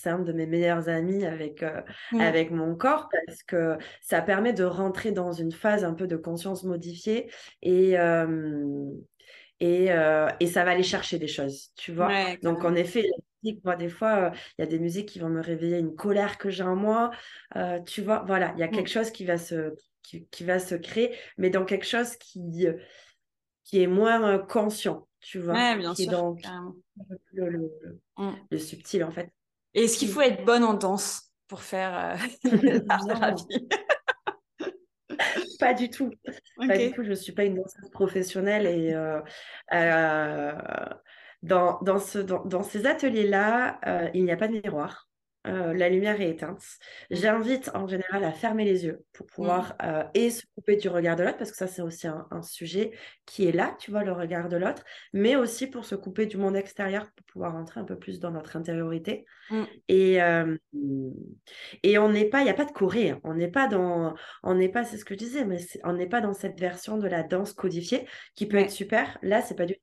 un 0.05 0.19
de 0.19 0.33
mes 0.33 0.45
meilleurs 0.45 0.89
amis 0.89 1.25
avec, 1.25 1.63
mmh. 2.11 2.19
avec 2.19 2.51
mon 2.51 2.75
corps 2.75 3.09
parce 3.09 3.43
que 3.43 3.77
ça 4.01 4.21
permet 4.21 4.53
de 4.53 4.63
rentrer 4.63 5.11
dans 5.11 5.31
une 5.31 5.51
phase 5.51 5.83
un 5.83 5.93
peu 5.93 6.07
de 6.07 6.17
conscience 6.17 6.63
modifiée 6.63 7.31
et, 7.61 7.95
et, 9.59 9.89
et 10.39 10.47
ça 10.47 10.63
va 10.63 10.71
aller 10.71 10.83
chercher 10.83 11.17
des 11.17 11.27
choses, 11.27 11.69
tu 11.75 11.91
vois? 11.91 12.35
Donc, 12.43 12.65
en 12.65 12.75
effet, 12.75 13.09
moi, 13.63 13.75
des 13.75 13.89
fois, 13.89 14.31
il 14.57 14.61
y 14.61 14.63
a 14.63 14.67
des 14.67 14.79
musiques 14.79 15.07
qui 15.07 15.19
vont 15.19 15.29
me 15.29 15.41
réveiller 15.41 15.77
une 15.77 15.95
colère 15.95 16.37
que 16.37 16.49
j'ai 16.49 16.63
en 16.63 16.75
moi. 16.75 17.11
tu 17.85 18.01
vois, 18.01 18.23
voilà, 18.27 18.53
il 18.57 18.59
y 18.59 18.63
a 18.63 18.67
mmh. 18.67 18.71
quelque 18.71 18.89
chose 18.89 19.11
qui 19.11 19.25
va 19.25 19.37
se, 19.37 19.73
qui, 20.31 20.43
va 20.43 20.59
se 20.59 20.75
créer, 20.75 21.15
mais 21.37 21.49
dans 21.49 21.65
quelque 21.65 21.85
chose 21.85 22.15
qui, 22.17 22.67
qui 23.69 23.83
est 23.83 23.87
moins 23.87 24.39
conscient, 24.39 25.07
tu 25.19 25.37
vois. 25.39 25.53
Ouais, 25.53 25.77
bien 25.77 25.93
qui 25.93 26.05
sûr. 26.05 26.11
Est 26.11 26.15
dans 26.15 26.35
le, 27.33 27.71
mmh. 28.17 28.31
le, 28.49 28.57
subtil, 28.57 29.03
en 29.03 29.11
fait. 29.11 29.29
Et 29.75 29.83
est-ce 29.83 29.99
qu'il 29.99 30.09
faut 30.09 30.21
être 30.21 30.43
bonne 30.43 30.63
en 30.63 30.73
danse 30.73 31.31
pour 31.47 31.61
faire 31.61 32.17
la 32.43 32.79
thérapie? 32.79 33.69
Pas 35.59 35.73
du 35.75 35.89
tout. 35.89 36.09
Pas 36.57 36.77
du 36.77 36.91
tout. 36.93 37.03
Je 37.03 37.09
ne 37.09 37.15
suis 37.15 37.33
pas 37.33 37.43
une 37.43 37.55
danseuse 37.55 37.91
professionnelle 37.91 38.65
et 38.65 38.95
dans, 41.43 41.79
dans, 41.81 41.99
ce, 41.99 42.19
dans, 42.19 42.63
ces 42.63 42.85
ateliers-là, 42.85 43.79
euh, 43.85 44.09
il 44.13 44.25
n'y 44.25 44.31
a 44.31 44.37
pas 44.37 44.47
de 44.47 44.53
miroir. 44.53 45.08
Euh, 45.47 45.73
la 45.73 45.87
lumière 45.87 46.19
est 46.19 46.29
éteinte. 46.29 46.61
J'invite 47.09 47.71
en 47.73 47.87
général 47.87 48.25
à 48.25 48.31
fermer 48.31 48.65
les 48.65 48.85
yeux 48.85 49.05
pour 49.13 49.25
pouvoir 49.25 49.69
mmh. 49.69 49.85
euh, 49.85 50.03
et 50.13 50.29
se 50.31 50.43
couper 50.55 50.75
du 50.75 50.89
regard 50.89 51.15
de 51.15 51.23
l'autre, 51.23 51.37
parce 51.37 51.51
que 51.51 51.57
ça, 51.57 51.67
c'est 51.67 51.81
aussi 51.81 52.07
un, 52.07 52.41
sujet 52.41 52.91
qui 53.25 53.47
est 53.47 53.51
là, 53.51 53.75
tu 53.79 53.91
vois, 53.91 54.03
le 54.03 54.11
regard 54.11 54.49
de 54.49 54.57
l'autre, 54.57 54.83
mais 55.13 55.35
aussi 55.35 55.67
pour 55.67 55.85
se 55.85 55.95
couper 55.95 56.25
du 56.25 56.37
monde 56.37 56.55
extérieur 56.55 57.09
pour 57.15 57.25
pouvoir 57.27 57.55
entrer 57.55 57.79
un 57.79 57.85
peu 57.85 57.97
plus 57.97 58.19
dans 58.19 58.31
notre 58.31 58.57
intériorité. 58.57 59.25
Mmh. 59.49 59.63
Et, 59.87 60.19
et 61.83 61.97
on 61.97 62.09
n'est 62.09 62.25
pas, 62.25 62.41
il 62.41 62.45
n'y 62.45 62.49
a 62.49 62.55
pas 62.55 62.65
de 62.65 62.71
Corée, 62.71 63.11
hein. 63.11 63.21
on 63.23 63.33
n'est 63.33 63.51
pas 63.51 63.67
dans, 63.67 64.15
on 64.43 64.55
n'est 64.55 64.69
pas, 64.69 64.83
c'est 64.83 64.97
ce 64.97 65.05
que 65.05 65.13
je 65.13 65.19
disais, 65.19 65.45
mais 65.45 65.57
on 65.83 65.93
n'est 65.93 66.09
pas 66.09 66.21
dans 66.21 66.33
cette 66.33 66.59
version 66.59 66.97
de 66.97 67.07
la 67.07 67.23
danse 67.23 67.53
codifiée 67.53 68.07
qui 68.35 68.45
peut 68.45 68.57
être 68.57 68.71
super. 68.71 69.17
Là, 69.21 69.41
c'est 69.41 69.55
pas 69.55 69.65
du 69.65 69.75
tout. 69.75 69.81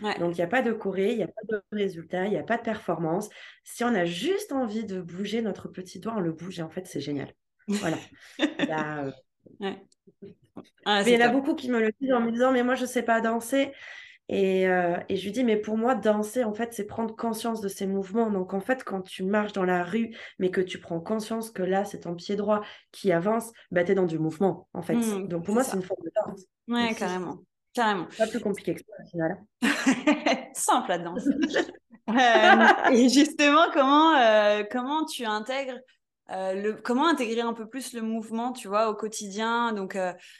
Donc, 0.00 0.32
il 0.32 0.36
n'y 0.36 0.42
a 0.42 0.48
pas 0.48 0.62
de 0.62 0.72
Corée, 0.72 1.12
il 1.12 1.16
n'y 1.16 1.22
a 1.22 1.28
pas 1.28 1.42
de 1.48 1.62
résultat, 1.72 2.26
il 2.26 2.30
n'y 2.30 2.38
a 2.38 2.42
pas 2.42 2.56
de 2.56 2.62
performance. 2.62 3.28
Si 3.64 3.84
on 3.84 3.94
a 3.94 4.04
juste 4.04 4.52
envie 4.52 4.84
de 4.84 5.00
bouger 5.00 5.42
notre 5.42 5.68
petit 5.68 5.98
doigt, 5.98 6.14
on 6.16 6.20
le 6.20 6.32
bouge 6.32 6.58
et 6.58 6.62
en 6.62 6.70
fait, 6.70 6.86
c'est 6.86 7.00
génial. 7.00 7.34
Voilà. 7.66 7.98
Euh, 9.60 9.74
ah, 10.84 11.02
il 11.02 11.08
y 11.08 11.16
en 11.16 11.26
a 11.26 11.28
beaucoup 11.28 11.54
qui 11.54 11.70
me 11.70 11.80
le 11.80 11.90
disent 12.00 12.12
en 12.12 12.20
me 12.20 12.30
disant, 12.30 12.52
mais 12.52 12.62
moi, 12.62 12.74
je 12.74 12.82
ne 12.82 12.86
sais 12.86 13.02
pas 13.02 13.20
danser. 13.20 13.72
Et, 14.28 14.68
euh, 14.68 14.98
et, 15.08 15.16
je 15.16 15.24
lui 15.24 15.32
dis, 15.32 15.42
mais 15.42 15.56
pour 15.56 15.78
moi, 15.78 15.94
danser, 15.94 16.44
en 16.44 16.52
fait, 16.52 16.74
c'est 16.74 16.84
prendre 16.84 17.16
conscience 17.16 17.60
de 17.60 17.68
ces 17.68 17.86
mouvements. 17.86 18.30
Donc, 18.30 18.52
en 18.52 18.60
fait, 18.60 18.84
quand 18.84 19.00
tu 19.00 19.24
marches 19.24 19.52
dans 19.52 19.64
la 19.64 19.84
rue, 19.84 20.14
mais 20.38 20.50
que 20.50 20.60
tu 20.60 20.78
prends 20.78 21.00
conscience 21.00 21.50
que 21.50 21.62
là, 21.62 21.84
c'est 21.84 22.00
ton 22.00 22.14
pied 22.14 22.36
droit 22.36 22.62
qui 22.92 23.10
avance, 23.10 23.52
bah, 23.70 23.84
tu 23.84 23.92
es 23.92 23.94
dans 23.94 24.06
du 24.06 24.18
mouvement, 24.18 24.68
en 24.74 24.82
fait. 24.82 24.96
Mmh, 24.96 25.28
Donc, 25.28 25.46
pour 25.46 25.54
moi, 25.54 25.64
c'est 25.64 25.76
une 25.76 25.82
forme 25.82 26.02
de 26.04 26.12
danse. 26.14 26.44
Ouais, 26.68 26.94
carrément. 26.94 27.38
Carrément. 27.78 28.08
Pas 28.18 28.26
plus 28.26 28.40
compliqué 28.40 28.74
que 28.74 28.80
ça, 28.80 28.92
au 29.04 29.08
final. 29.08 29.44
Simple 30.52 30.88
la 30.88 30.98
danse. 30.98 31.24
Euh, 32.10 32.90
et 32.90 33.10
justement, 33.10 33.66
comment, 33.70 34.16
euh, 34.16 34.64
comment 34.70 35.04
tu 35.04 35.26
intègres 35.26 35.78
euh, 36.30 36.54
le, 36.54 36.72
comment 36.72 37.06
intégrer 37.06 37.42
un 37.42 37.52
peu 37.52 37.68
plus 37.68 37.92
le 37.92 38.00
mouvement, 38.00 38.52
tu 38.52 38.66
vois, 38.66 38.88
au 38.88 38.94
quotidien, 38.94 39.74
donc 39.74 39.98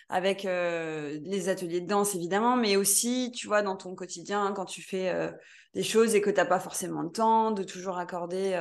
avec 0.08 0.44
les 0.44 1.48
ateliers 1.50 1.82
de 1.82 1.86
danse 1.86 2.14
évidemment, 2.14 2.56
mais 2.56 2.76
aussi, 2.76 3.32
tu 3.36 3.48
vois, 3.48 3.60
dans 3.60 3.76
ton 3.76 3.94
quotidien, 3.94 4.50
quand 4.56 4.64
tu 4.64 4.80
fais 4.80 5.30
des 5.74 5.82
choses 5.82 6.14
et 6.14 6.22
que 6.22 6.30
tu 6.30 6.36
n'as 6.36 6.46
pas 6.46 6.58
forcément 6.58 7.02
le 7.02 7.10
temps 7.10 7.50
de 7.50 7.64
toujours 7.64 7.98
accorder, 7.98 8.52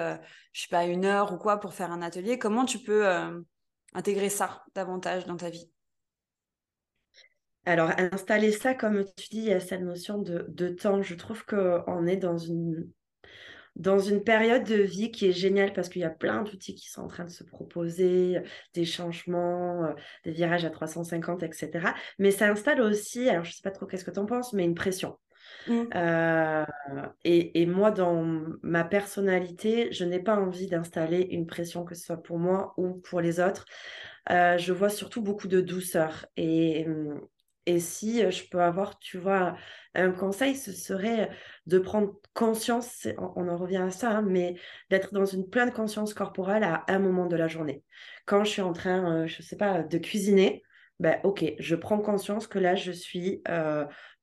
je 0.51 0.61
sais 0.63 0.67
pas, 0.69 0.83
une 0.83 1.05
heure 1.05 1.31
ou 1.31 1.37
quoi 1.37 1.61
pour 1.61 1.73
faire 1.73 1.93
un 1.93 2.01
atelier, 2.01 2.37
comment 2.37 2.65
tu 2.65 2.79
peux 2.79 3.07
intégrer 3.93 4.27
ça 4.27 4.65
davantage 4.75 5.25
dans 5.27 5.37
ta 5.37 5.49
vie? 5.49 5.71
Alors, 7.67 7.91
installer 8.13 8.53
ça, 8.53 8.73
comme 8.73 9.03
tu 9.17 9.27
dis, 9.29 9.39
il 9.39 9.43
y 9.49 9.53
a 9.53 9.59
cette 9.59 9.81
notion 9.81 10.17
de, 10.19 10.69
temps. 10.69 11.01
Je 11.01 11.15
trouve 11.15 11.45
qu'on 11.45 12.05
est 12.07 12.15
dans 12.15 12.37
une, 12.37 12.89
dans 13.75 13.99
une 13.99 14.23
période 14.23 14.63
de 14.63 14.75
vie 14.75 15.11
qui 15.11 15.27
est 15.27 15.33
géniale 15.33 15.73
parce 15.73 15.89
qu'il 15.89 16.01
y 16.01 16.05
a 16.05 16.09
plein 16.09 16.43
d'outils 16.43 16.75
qui 16.75 16.89
sont 16.89 17.01
en 17.01 17.07
train 17.07 17.25
de 17.25 17.29
se 17.29 17.43
proposer, 17.43 18.41
des 18.73 18.85
changements, 18.85 19.83
euh, 19.83 19.93
des 20.23 20.31
virages 20.31 20.63
à 20.63 20.69
350, 20.69 21.43
etc. 21.43 21.93
Mais 22.19 22.31
ça 22.31 22.49
installe 22.49 22.79
aussi, 22.79 23.27
alors 23.29 23.43
je 23.43 23.49
ne 23.49 23.55
sais 23.55 23.63
pas 23.63 23.71
trop 23.71 23.85
qu'est-ce 23.85 24.05
que 24.05 24.11
tu 24.11 24.19
en 24.19 24.25
penses, 24.25 24.53
mais 24.53 24.63
une 24.63 24.75
pression. 24.75 25.17
Mmh. 25.67 25.83
Euh, 25.93 26.65
et, 27.25 27.65
moi, 27.65 27.91
dans 27.91 28.23
ma 28.63 28.85
personnalité, 28.85 29.91
je 29.91 30.05
n'ai 30.05 30.19
pas 30.19 30.37
envie 30.37 30.67
d'installer 30.67 31.27
une 31.31 31.45
pression, 31.47 31.83
que 31.83 31.95
ce 31.95 32.05
soit 32.05 32.23
pour 32.23 32.39
moi 32.39 32.73
ou 32.77 32.93
pour 32.93 33.19
les 33.19 33.41
autres. 33.41 33.65
Euh, 34.29 34.57
je 34.57 34.71
vois 34.71 34.89
surtout 34.89 35.21
beaucoup 35.21 35.49
de 35.49 35.59
douceur. 35.59 36.25
Et, 36.37 36.85
et 37.67 37.79
si 37.79 38.31
je 38.31 38.49
peux 38.49 38.61
avoir, 38.61 38.97
tu 38.97 39.17
vois, 39.17 39.55
un 39.93 40.11
conseil, 40.11 40.55
ce 40.55 40.71
serait 40.71 41.29
de 41.65 41.79
prendre 41.79 42.13
conscience, 42.33 43.07
on 43.35 43.49
en 43.49 43.57
revient 43.57 43.77
à 43.77 43.91
ça, 43.91 44.09
hein, 44.09 44.21
mais 44.21 44.55
d'être 44.89 45.13
dans 45.13 45.25
une 45.25 45.49
pleine 45.49 45.71
conscience 45.71 46.13
corporelle 46.13 46.63
à 46.63 46.85
un 46.87 46.99
moment 46.99 47.25
de 47.25 47.35
la 47.35 47.49
journée. 47.49 47.83
Quand 48.25 48.45
je 48.45 48.51
suis 48.51 48.61
en 48.61 48.71
train, 48.71 49.27
je 49.27 49.37
ne 49.37 49.43
sais 49.43 49.57
pas, 49.57 49.83
de 49.83 49.97
cuisiner, 49.97 50.63
ben, 50.99 51.19
ok, 51.23 51.43
je 51.59 51.75
prends 51.75 51.99
conscience 51.99 52.47
que 52.47 52.57
là, 52.57 52.75
je 52.75 52.91
suis 52.91 53.43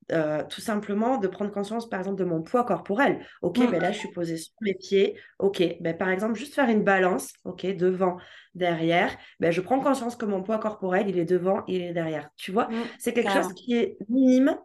tout 0.07 0.61
simplement 0.61 1.17
de 1.17 1.27
prendre 1.27 1.51
conscience, 1.51 1.89
par 1.89 1.99
exemple, 1.99 2.19
de 2.19 2.25
mon 2.25 2.41
poids 2.41 2.63
corporel. 2.63 3.25
Ok, 3.41 3.57
mm. 3.57 3.71
ben 3.71 3.81
là, 3.81 3.91
je 3.91 3.99
suis 3.99 4.11
posée 4.11 4.37
sur 4.37 4.53
mes 4.61 4.75
pieds. 4.75 5.19
Ok, 5.39 5.63
ben, 5.81 5.97
par 5.97 6.09
exemple, 6.09 6.35
juste 6.35 6.53
faire 6.53 6.69
une 6.69 6.83
balance, 6.83 7.33
ok, 7.43 7.65
devant, 7.75 8.17
derrière. 8.53 9.15
Ben, 9.39 9.51
je 9.51 9.61
prends 9.61 9.79
conscience 9.79 10.15
que 10.15 10.25
mon 10.25 10.43
poids 10.43 10.59
corporel, 10.59 11.09
il 11.09 11.17
est 11.17 11.25
devant, 11.25 11.63
il 11.67 11.81
est 11.81 11.93
derrière. 11.93 12.29
Tu 12.37 12.51
vois, 12.51 12.67
mm. 12.67 12.83
c'est 12.99 13.13
quelque 13.13 13.31
chose 13.31 13.53
qui 13.53 13.75
est 13.75 13.97
minime, 14.09 14.57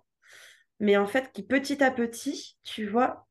mais 0.79 0.97
en 0.97 1.07
fait, 1.07 1.31
qui 1.33 1.43
petit 1.43 1.83
à 1.83 1.91
petit, 1.91 2.57
tu 2.63 2.87
vois, 2.87 3.27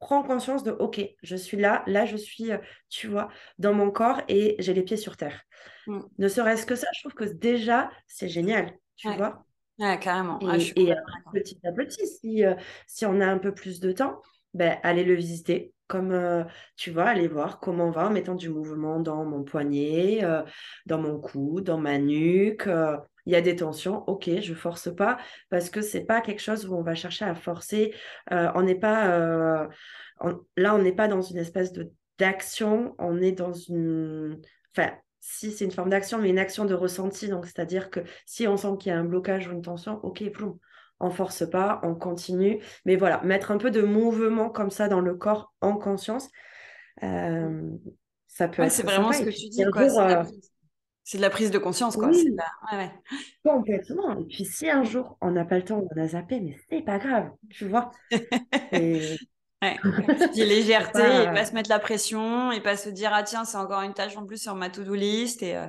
prend 0.00 0.22
conscience 0.22 0.64
de, 0.64 0.70
ok, 0.70 1.00
je 1.22 1.36
suis 1.36 1.56
là, 1.56 1.84
là, 1.86 2.06
je 2.06 2.16
suis, 2.16 2.50
euh, 2.50 2.58
tu 2.88 3.06
vois, 3.06 3.28
dans 3.58 3.74
mon 3.74 3.90
corps 3.90 4.22
et 4.28 4.56
j'ai 4.58 4.74
les 4.74 4.82
pieds 4.82 4.96
sur 4.96 5.16
terre. 5.16 5.42
Mm. 5.86 6.00
Ne 6.18 6.28
serait-ce 6.28 6.66
que 6.66 6.74
ça, 6.74 6.88
je 6.94 7.00
trouve 7.00 7.14
que 7.14 7.24
déjà, 7.24 7.90
c'est 8.06 8.28
génial, 8.28 8.72
tu 8.96 9.12
vois? 9.12 9.44
Ouais, 9.80 9.98
carrément. 9.98 10.38
Ah, 10.46 10.58
et, 10.58 10.92
petit 11.32 11.58
à 11.64 11.72
petit, 11.72 12.06
si, 12.06 12.44
euh, 12.44 12.54
si 12.86 13.06
on 13.06 13.18
a 13.20 13.26
un 13.26 13.38
peu 13.38 13.54
plus 13.54 13.80
de 13.80 13.92
temps, 13.92 14.20
ben, 14.52 14.78
allez 14.82 15.04
le 15.04 15.14
visiter. 15.14 15.72
Comme 15.86 16.12
euh, 16.12 16.44
tu 16.76 16.90
vois, 16.90 17.06
aller 17.06 17.26
voir 17.26 17.58
comment 17.58 17.86
on 17.86 17.90
va 17.90 18.06
en 18.06 18.10
mettant 18.10 18.36
du 18.36 18.50
mouvement 18.50 19.00
dans 19.00 19.24
mon 19.24 19.42
poignet, 19.42 20.22
euh, 20.22 20.42
dans 20.86 21.00
mon 21.00 21.18
cou, 21.18 21.60
dans 21.62 21.78
ma 21.78 21.98
nuque. 21.98 22.68
Il 23.26 23.32
y 23.32 23.36
a 23.36 23.40
des 23.40 23.56
tensions, 23.56 24.04
ok, 24.08 24.30
je 24.40 24.54
force 24.54 24.94
pas 24.94 25.18
parce 25.48 25.68
que 25.68 25.80
c'est 25.80 26.04
pas 26.04 26.20
quelque 26.20 26.40
chose 26.40 26.66
où 26.66 26.74
on 26.74 26.82
va 26.82 26.94
chercher 26.94 27.24
à 27.24 27.34
forcer. 27.34 27.94
on 28.30 28.62
n'est 28.62 28.78
pas 28.78 29.68
là, 30.56 30.74
on 30.74 30.78
n'est 30.78 30.92
pas 30.92 31.08
dans 31.08 31.22
une 31.22 31.38
espèce 31.38 31.72
de 31.72 31.90
d'action, 32.18 32.94
on 32.98 33.20
est 33.20 33.32
dans 33.32 33.52
une. 33.52 34.40
Enfin, 34.76 34.92
si 35.20 35.52
c'est 35.52 35.64
une 35.64 35.70
forme 35.70 35.90
d'action, 35.90 36.18
mais 36.18 36.30
une 36.30 36.38
action 36.38 36.64
de 36.64 36.74
ressenti. 36.74 37.28
Donc, 37.28 37.46
c'est-à-dire 37.46 37.90
que 37.90 38.00
si 38.26 38.48
on 38.48 38.56
sent 38.56 38.76
qu'il 38.78 38.90
y 38.90 38.94
a 38.94 38.98
un 38.98 39.04
blocage 39.04 39.48
ou 39.48 39.52
une 39.52 39.62
tension, 39.62 40.00
ok, 40.02 40.28
plomb, 40.30 40.58
on 40.98 41.10
force 41.10 41.48
pas, 41.48 41.80
on 41.82 41.94
continue. 41.94 42.60
Mais 42.84 42.96
voilà, 42.96 43.20
mettre 43.22 43.50
un 43.50 43.58
peu 43.58 43.70
de 43.70 43.82
mouvement 43.82 44.50
comme 44.50 44.70
ça 44.70 44.88
dans 44.88 45.00
le 45.00 45.14
corps 45.14 45.52
en 45.60 45.76
conscience, 45.76 46.28
euh, 47.02 47.70
ça 48.26 48.48
peut 48.48 48.62
être. 48.62 48.72
C'est 48.72 48.82
vraiment 48.82 49.12
ce 49.12 49.22
que 49.22 49.30
tu 49.30 49.48
dis. 49.48 49.62
C'est 51.02 51.16
de, 51.16 51.22
la 51.22 51.30
prise 51.30 51.50
de 51.50 51.58
conscience, 51.58 51.96
quoi. 51.96 52.08
Oui, 52.08 52.36
Complètement. 53.44 54.18
Et 54.18 54.24
puis, 54.24 54.44
si 54.44 54.70
un 54.70 54.84
jour 54.84 55.18
on 55.20 55.32
n'a 55.32 55.44
pas 55.44 55.56
le 55.56 55.64
temps, 55.64 55.84
on 55.90 56.00
a 56.00 56.08
zappé, 56.08 56.40
mais 56.40 56.56
c'est 56.68 56.82
pas 56.82 56.98
grave, 56.98 57.30
tu 57.50 57.66
vois. 57.66 57.90
Ouais, 59.62 59.78
dis 60.32 60.44
légèreté 60.44 61.00
et 61.00 61.26
pas 61.26 61.44
se 61.44 61.52
mettre 61.52 61.68
la 61.68 61.78
pression 61.78 62.50
et 62.50 62.62
pas 62.62 62.76
se 62.76 62.88
dire 62.88 63.10
ah 63.12 63.22
tiens 63.22 63.44
c'est 63.44 63.58
encore 63.58 63.82
une 63.82 63.92
tâche 63.92 64.16
en 64.16 64.24
plus 64.24 64.40
sur 64.40 64.54
ma 64.54 64.70
to-do 64.70 64.94
list 64.94 65.42
et 65.42 65.54
euh, 65.54 65.66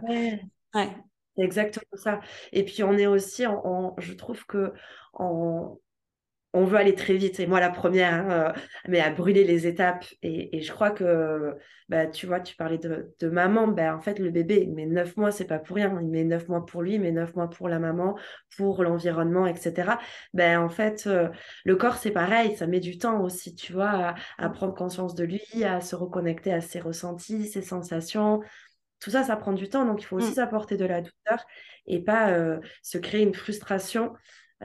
ouais. 0.74 0.96
C'est 1.38 1.44
exactement 1.44 1.98
ça. 1.98 2.20
Et 2.54 2.64
puis 2.64 2.84
on 2.84 2.94
est 2.98 3.08
aussi 3.08 3.46
en, 3.46 3.96
je 3.98 4.14
trouve 4.14 4.46
que 4.46 4.74
en 5.14 5.78
on 6.54 6.66
veut 6.66 6.78
aller 6.78 6.96
très 6.96 7.16
vite. 7.16 7.40
Et 7.40 7.48
moi, 7.48 7.60
la 7.60 7.70
première, 7.70 8.14
hein, 8.14 8.54
euh, 8.56 8.62
mais 8.88 9.00
à 9.00 9.10
brûler 9.10 9.44
les 9.44 9.68
étapes. 9.68 10.06
Et, 10.22 10.62
je 10.62 10.72
crois 10.72 10.92
que, 10.92 11.56
bah, 11.88 12.08
tu 12.08 12.26
vois, 12.28 12.40
tu 12.42 12.56
parlais 12.56 12.78
de, 12.78 13.30
maman. 13.30 13.68
Ben, 13.68 13.96
en 13.96 14.00
fait, 14.00 14.20
le 14.20 14.30
bébé, 14.32 14.64
il 14.68 14.74
met 14.74 14.86
neuf 14.86 15.16
mois, 15.18 15.32
c'est 15.32 15.46
pas 15.46 15.60
pour 15.60 15.78
rien. 15.78 15.98
Il 16.02 16.10
met 16.10 16.24
neuf 16.24 16.48
mois 16.50 16.66
pour 16.66 16.82
lui, 16.82 16.96
il 16.96 17.02
met 17.02 17.12
neuf 17.12 17.36
mois 17.36 17.50
pour 17.50 17.70
la 17.70 17.80
maman, 17.80 18.18
pour 18.58 18.84
l'environnement, 18.84 19.48
etc. 19.48 19.94
Ben, 20.34 20.60
en 20.60 20.70
fait, 20.70 21.08
euh, 21.08 21.30
le 21.64 21.76
corps, 21.76 21.96
c'est 21.96 22.12
pareil. 22.12 22.56
Ça 22.58 22.68
met 22.68 22.80
du 22.80 22.98
temps 22.98 23.22
aussi, 23.22 23.56
tu 23.56 23.74
vois, 23.74 24.16
à, 24.38 24.50
prendre 24.50 24.74
conscience 24.74 25.16
de 25.16 25.24
lui, 25.24 25.64
à 25.64 25.80
se 25.80 25.96
reconnecter 25.96 26.52
à 26.54 26.62
ses 26.62 26.80
ressentis, 26.80 27.48
ses 27.48 27.62
sensations 27.62 28.42
tout 29.00 29.10
ça, 29.10 29.24
ça 29.24 29.36
prend 29.36 29.52
du 29.52 29.68
temps. 29.68 29.84
Donc, 29.84 30.04
il 30.04 30.06
faut 30.06 30.18
aussi 30.18 30.30
mmh. 30.30 30.36
s'apporter 30.36 30.78
de 30.78 30.86
la 30.86 31.02
douceur 31.02 31.44
et 31.88 32.04
pas 32.04 32.30
euh, 32.30 32.60
se 32.84 33.00
créer 33.00 33.24
une 33.24 33.34
frustration 33.34 34.14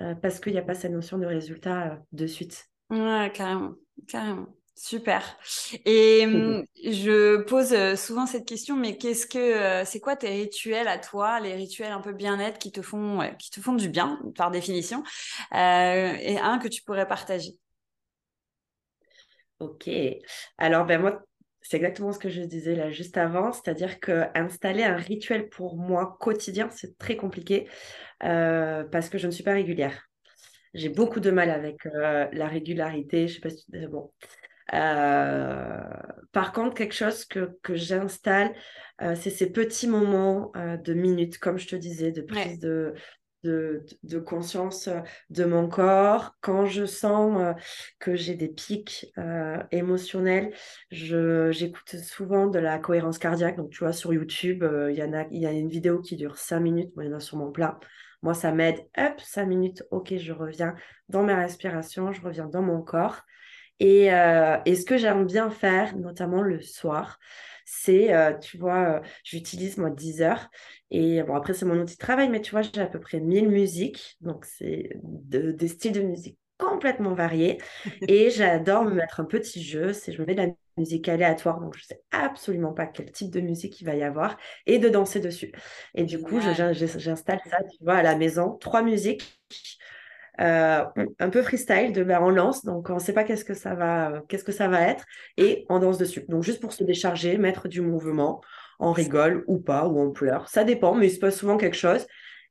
euh, 0.00 0.14
parce 0.14 0.40
qu'il 0.40 0.52
n'y 0.52 0.58
a 0.58 0.62
pas 0.62 0.74
cette 0.74 0.92
notion 0.92 1.18
de 1.18 1.26
résultat 1.26 1.92
euh, 1.92 1.96
de 2.12 2.26
suite. 2.26 2.66
Ouais, 2.90 3.30
carrément, 3.34 3.74
carrément. 4.08 4.46
Super. 4.74 5.22
Et 5.86 6.24
hum, 6.26 6.64
je 6.84 7.38
pose 7.42 7.72
euh, 7.72 7.96
souvent 7.96 8.26
cette 8.26 8.46
question, 8.46 8.76
mais 8.76 8.98
qu'est-ce 8.98 9.26
que 9.26 9.84
c'est 9.86 10.00
quoi 10.00 10.16
tes 10.16 10.28
rituels 10.28 10.88
à 10.88 10.98
toi, 10.98 11.40
les 11.40 11.54
rituels 11.54 11.92
un 11.92 12.00
peu 12.00 12.12
bien-être 12.12 12.58
qui 12.58 12.72
te 12.72 12.82
font 12.82 13.20
qui 13.38 13.50
te 13.50 13.60
font 13.60 13.72
du 13.72 13.88
bien 13.88 14.20
par 14.36 14.50
définition, 14.50 15.02
et 15.52 16.38
un 16.38 16.58
que 16.58 16.68
tu 16.68 16.82
pourrais 16.82 17.08
partager? 17.08 17.56
Ok. 19.58 19.88
Alors 20.58 20.84
ben 20.84 21.00
moi, 21.00 21.22
c'est 21.68 21.78
exactement 21.78 22.12
ce 22.12 22.18
que 22.18 22.28
je 22.28 22.42
disais 22.42 22.76
là 22.76 22.90
juste 22.90 23.16
avant, 23.16 23.52
c'est-à-dire 23.52 23.98
que 23.98 24.26
installer 24.34 24.84
un 24.84 24.96
rituel 24.96 25.48
pour 25.48 25.76
moi 25.76 26.16
quotidien, 26.20 26.68
c'est 26.70 26.96
très 26.96 27.16
compliqué 27.16 27.68
euh, 28.22 28.84
parce 28.84 29.08
que 29.08 29.18
je 29.18 29.26
ne 29.26 29.32
suis 29.32 29.42
pas 29.42 29.54
régulière. 29.54 30.08
J'ai 30.74 30.90
beaucoup 30.90 31.18
de 31.18 31.30
mal 31.30 31.50
avec 31.50 31.84
euh, 31.86 32.28
la 32.32 32.46
régularité. 32.46 33.26
Je 33.26 33.34
sais 33.34 33.40
pas 33.40 33.50
si 33.50 33.66
bon. 33.88 34.12
Euh, 34.74 35.80
par 36.32 36.52
contre, 36.52 36.74
quelque 36.74 36.94
chose 36.94 37.24
que, 37.24 37.56
que 37.62 37.74
j'installe, 37.74 38.54
c'est 39.14 39.30
ces 39.30 39.50
petits 39.50 39.88
moments 39.88 40.52
de 40.54 40.94
minutes, 40.94 41.38
comme 41.38 41.58
je 41.58 41.66
te 41.68 41.76
disais, 41.76 42.12
de 42.12 42.22
prise 42.22 42.58
de, 42.60 42.94
de, 43.44 44.18
conscience 44.18 44.88
euh, 44.88 45.00
de 45.30 45.44
mon 45.44 45.68
corps. 45.68 46.36
Quand 46.40 46.66
je 46.66 46.84
sens 46.84 47.40
euh, 47.40 47.52
que 47.98 48.16
j'ai 48.16 48.34
des 48.34 48.48
pics 48.48 49.06
euh, 49.18 49.62
émotionnels, 49.70 50.52
j'écoute 50.90 51.96
souvent 52.02 52.46
de 52.46 52.58
la 52.58 52.78
cohérence 52.78 53.18
cardiaque. 53.18 53.56
Donc, 53.56 53.70
tu 53.70 53.78
vois, 53.80 53.92
sur 53.92 54.12
YouTube, 54.12 54.64
il 54.90 54.96
y, 54.96 55.02
a, 55.02 55.26
y 55.30 55.46
a 55.46 55.52
une 55.52 55.68
vidéo 55.68 56.00
qui 56.00 56.16
dure 56.16 56.38
5 56.38 56.60
minutes. 56.60 56.92
Moi, 56.96 57.04
il 57.04 57.10
y 57.10 57.14
en 57.14 57.16
a 57.16 57.20
sur 57.20 57.36
mon 57.36 57.50
plat. 57.50 57.78
Moi, 58.22 58.34
ça 58.34 58.52
m'aide. 58.52 58.78
Hop, 58.96 59.20
5 59.20 59.46
minutes. 59.46 59.84
Ok, 59.90 60.14
je 60.16 60.32
reviens 60.32 60.74
dans 61.08 61.22
ma 61.22 61.36
respiration, 61.36 62.12
je 62.12 62.22
reviens 62.22 62.46
dans 62.46 62.62
mon 62.62 62.82
corps. 62.82 63.22
Et, 63.78 64.06
et 64.06 64.74
ce 64.74 64.84
que 64.86 64.96
j'aime 64.96 65.26
bien 65.26 65.50
faire, 65.50 65.94
notamment 65.98 66.40
le 66.40 66.62
soir, 66.62 67.18
c'est, 67.66 68.10
tu 68.40 68.56
vois, 68.56 69.02
j'utilise 69.24 69.76
moi 69.76 69.90
10 69.90 70.22
heures 70.22 70.48
et 70.90 71.22
bon, 71.22 71.34
après, 71.34 71.54
c'est 71.54 71.66
mon 71.66 71.78
outil 71.80 71.94
de 71.94 71.98
travail, 71.98 72.28
mais 72.28 72.40
tu 72.40 72.52
vois, 72.52 72.62
j'ai 72.62 72.80
à 72.80 72.86
peu 72.86 73.00
près 73.00 73.20
1000 73.20 73.48
musiques. 73.48 74.16
Donc, 74.20 74.44
c'est 74.44 74.90
des 75.02 75.68
styles 75.68 75.92
de 75.92 76.02
musique 76.02 76.38
complètement 76.58 77.14
variés. 77.14 77.58
Et 78.08 78.30
j'adore 78.30 78.84
me 78.84 78.92
mettre 78.94 79.20
un 79.20 79.24
petit 79.24 79.62
jeu. 79.62 79.92
C'est 79.92 80.12
je 80.12 80.20
me 80.20 80.26
mets 80.26 80.34
de 80.34 80.42
la 80.42 80.48
musique 80.78 81.08
aléatoire, 81.08 81.60
donc 81.60 81.76
je 81.76 81.84
sais 81.84 82.02
absolument 82.10 82.72
pas 82.72 82.86
quel 82.86 83.10
type 83.10 83.30
de 83.30 83.40
musique 83.40 83.80
il 83.80 83.84
va 83.84 83.94
y 83.94 84.02
avoir, 84.02 84.36
et 84.66 84.78
de 84.78 84.88
danser 84.88 85.20
dessus. 85.20 85.52
Et 85.94 86.04
du 86.04 86.20
coup, 86.20 86.40
j'installe 86.40 87.40
ça, 87.50 87.58
tu 87.62 87.82
vois, 87.82 87.96
à 87.96 88.02
la 88.02 88.14
maison. 88.14 88.56
Trois 88.58 88.82
musiques. 88.82 89.40
Euh, 90.40 90.84
un 91.18 91.30
peu 91.30 91.42
freestyle 91.42 91.92
de 91.92 92.04
ben, 92.04 92.20
on 92.20 92.28
lance 92.28 92.62
donc 92.62 92.90
on 92.90 92.96
ne 92.96 92.98
sait 92.98 93.14
pas 93.14 93.24
qu'est-ce 93.24 93.44
que 93.44 93.54
ça 93.54 93.74
va 93.74 94.22
qu'est-ce 94.28 94.44
que 94.44 94.52
ça 94.52 94.68
va 94.68 94.82
être 94.82 95.06
et 95.38 95.64
on 95.70 95.78
danse 95.78 95.96
dessus 95.96 96.26
donc 96.28 96.42
juste 96.42 96.60
pour 96.60 96.74
se 96.74 96.84
décharger 96.84 97.38
mettre 97.38 97.68
du 97.68 97.80
mouvement 97.80 98.42
on 98.78 98.92
rigole 98.92 99.44
ou 99.46 99.58
pas, 99.58 99.86
ou 99.86 100.00
on 100.00 100.12
pleure. 100.12 100.48
Ça 100.48 100.64
dépend, 100.64 100.94
mais 100.94 101.08
il 101.08 101.10
se 101.10 101.18
passe 101.18 101.36
souvent 101.36 101.56
quelque 101.56 101.76
chose. 101.76 102.06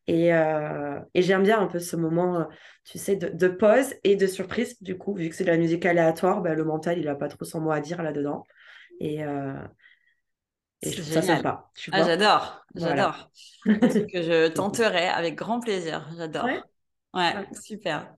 Et, 0.08 0.34
euh, 0.34 1.00
j'aime 1.15 1.44
bien 1.44 1.60
un 1.60 1.68
peu 1.68 1.80
ce 1.80 1.96
moment, 1.96 2.42
euh, 2.42 2.44
tu 2.84 2.98
sais, 2.98 3.15
de, 3.15 3.48
pause 3.48 3.96
et 4.04 4.15
de 4.15 4.27
surprise. 4.27 4.82
Du 4.82 4.98
coup, 4.98 5.15
vu 5.15 5.30
que 5.30 5.36
c'est 5.36 5.44
de 5.44 5.51
la 5.51 5.58
musique 5.58 5.86
aléatoire, 5.86 6.42
ben, 6.42 6.54
le 6.54 6.63
mental, 6.63 6.98
il 7.00 7.06
n'a 7.06 7.15
pas 7.15 7.27
trop 7.27 7.46
son 7.46 7.62
mot 7.62 7.72
à 7.72 7.80
dire 7.80 8.01
là-dedans. 8.04 8.44
Et, 9.00 9.24
euh, 9.24 9.54
je 10.83 10.92
trouve 10.92 11.05
ça 11.05 11.22
sympa. 11.22 11.72
Ah, 11.92 12.03
j'adore, 12.03 12.66
j'adore. 12.75 13.31
que 13.66 14.22
je 14.22 14.48
tenterai 14.53 15.07
avec 15.07 15.36
grand 15.36 15.59
plaisir. 15.59 16.07
J'adore. 16.16 16.46
Ouais, 16.46 16.62
super. 17.54 18.16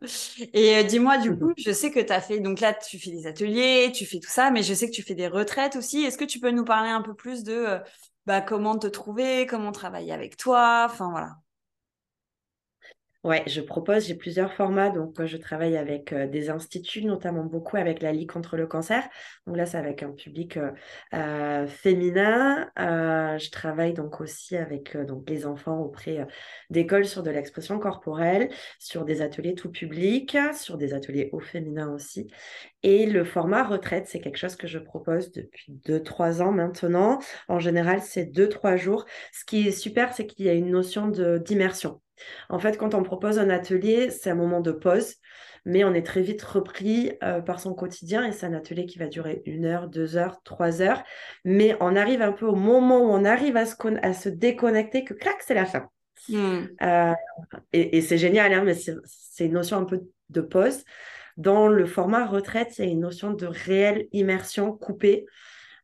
Et 0.53 0.75
euh, 0.77 0.83
dis-moi, 0.83 1.17
du 1.19 1.35
coup, 1.37 1.53
je 1.57 1.71
sais 1.71 1.91
que 1.91 1.99
tu 1.99 2.11
as 2.11 2.21
fait, 2.21 2.39
donc 2.39 2.59
là, 2.59 2.73
tu 2.73 2.99
fais 2.99 3.11
des 3.11 3.27
ateliers, 3.27 3.91
tu 3.93 4.05
fais 4.05 4.19
tout 4.19 4.29
ça, 4.29 4.49
mais 4.51 4.63
je 4.63 4.73
sais 4.73 4.87
que 4.89 4.95
tu 4.95 5.03
fais 5.03 5.15
des 5.15 5.27
retraites 5.27 5.75
aussi. 5.75 6.03
Est-ce 6.03 6.17
que 6.17 6.25
tu 6.25 6.39
peux 6.39 6.51
nous 6.51 6.65
parler 6.65 6.89
un 6.89 7.01
peu 7.01 7.13
plus 7.13 7.43
de 7.43 7.53
euh, 7.53 7.79
bah, 8.25 8.41
comment 8.41 8.77
te 8.77 8.87
trouver, 8.87 9.45
comment 9.45 9.71
travailler 9.71 10.13
avec 10.13 10.37
toi? 10.37 10.87
Enfin, 10.89 11.11
voilà. 11.11 11.37
Ouais, 13.23 13.43
je 13.47 13.61
propose, 13.61 14.05
j'ai 14.07 14.15
plusieurs 14.15 14.53
formats. 14.53 14.89
Donc, 14.89 15.25
je 15.25 15.37
travaille 15.37 15.75
avec 15.75 16.13
euh, 16.13 16.27
des 16.27 16.49
instituts, 16.49 17.03
notamment 17.03 17.43
beaucoup 17.43 17.75
avec 17.75 18.01
la 18.01 18.13
Ligue 18.13 18.31
contre 18.31 18.55
le 18.55 18.67
cancer. 18.67 19.03
Donc 19.45 19.57
là, 19.57 19.65
c'est 19.65 19.77
avec 19.77 20.01
un 20.03 20.11
public 20.11 20.55
euh, 20.55 20.71
euh, 21.13 21.67
féminin. 21.67 22.69
je 22.77 23.49
travaille 23.51 23.93
donc 23.93 24.21
aussi 24.21 24.55
avec 24.55 24.95
donc 24.95 25.29
les 25.29 25.45
enfants 25.45 25.79
auprès 25.79 26.25
d'écoles 26.69 27.05
sur 27.05 27.23
de 27.23 27.31
l'expression 27.31 27.79
corporelle, 27.79 28.49
sur 28.79 29.03
des 29.03 29.21
ateliers 29.21 29.55
tout 29.55 29.71
public, 29.71 30.37
sur 30.53 30.77
des 30.77 30.93
ateliers 30.93 31.29
au 31.33 31.39
féminin 31.39 31.91
aussi. 31.93 32.31
Et 32.83 33.07
le 33.07 33.25
format 33.25 33.63
retraite, 33.63 34.07
c'est 34.07 34.21
quelque 34.21 34.37
chose 34.37 34.55
que 34.55 34.67
je 34.67 34.79
propose 34.79 35.31
depuis 35.31 35.73
2-3 35.85 36.41
ans 36.41 36.51
maintenant. 36.51 37.19
En 37.49 37.59
général, 37.59 38.01
c'est 38.01 38.25
2-3 38.25 38.77
jours. 38.77 39.05
Ce 39.33 39.43
qui 39.43 39.67
est 39.67 39.71
super, 39.71 40.13
c'est 40.13 40.27
qu'il 40.27 40.45
y 40.45 40.49
a 40.49 40.53
une 40.53 40.69
notion 40.71 41.07
d'immersion. 41.07 41.99
En 42.49 42.59
fait, 42.59 42.77
quand 42.77 42.93
on 42.93 43.03
propose 43.03 43.39
un 43.39 43.49
atelier, 43.49 44.09
c'est 44.09 44.29
un 44.29 44.35
moment 44.35 44.61
de 44.61 44.71
pause, 44.71 45.15
mais 45.65 45.83
on 45.83 45.93
est 45.93 46.05
très 46.05 46.21
vite 46.21 46.41
repris 46.41 47.11
euh, 47.23 47.41
par 47.41 47.59
son 47.59 47.73
quotidien 47.73 48.25
et 48.25 48.31
c'est 48.31 48.45
un 48.45 48.53
atelier 48.53 48.85
qui 48.85 48.99
va 48.99 49.07
durer 49.07 49.41
une 49.45 49.65
heure, 49.65 49.87
deux 49.87 50.15
heures, 50.15 50.41
trois 50.43 50.81
heures. 50.81 51.03
Mais 51.43 51.75
on 51.81 51.95
arrive 51.95 52.21
un 52.21 52.31
peu 52.31 52.45
au 52.45 52.55
moment 52.55 52.99
où 52.99 53.09
on 53.09 53.25
arrive 53.25 53.57
à 53.57 53.65
se, 53.65 54.29
déconnecter, 54.29 55.03
que 55.03 55.13
clac, 55.13 55.35
c'est 55.45 55.53
la 55.53 55.65
fin. 55.65 55.89
Hmm. 56.29 56.67
Euh, 56.81 57.13
et, 57.73 58.01
c'est 58.01 58.17
génial, 58.17 58.53
hein, 58.53 58.63
mais 58.65 58.75
c'est 58.75 59.45
une 59.45 59.53
notion 59.53 59.77
un 59.77 59.85
peu 59.85 60.01
de 60.29 60.41
pause. 60.41 60.83
Dans 61.35 61.67
le 61.67 61.85
format 61.85 62.25
retraite, 62.25 62.77
il 62.77 62.85
y 62.85 62.87
a 62.87 62.91
une 62.91 63.01
notion 63.01 63.31
de 63.31 63.45
réelle 63.45 64.07
immersion 64.13 64.71
coupée, 64.71 65.25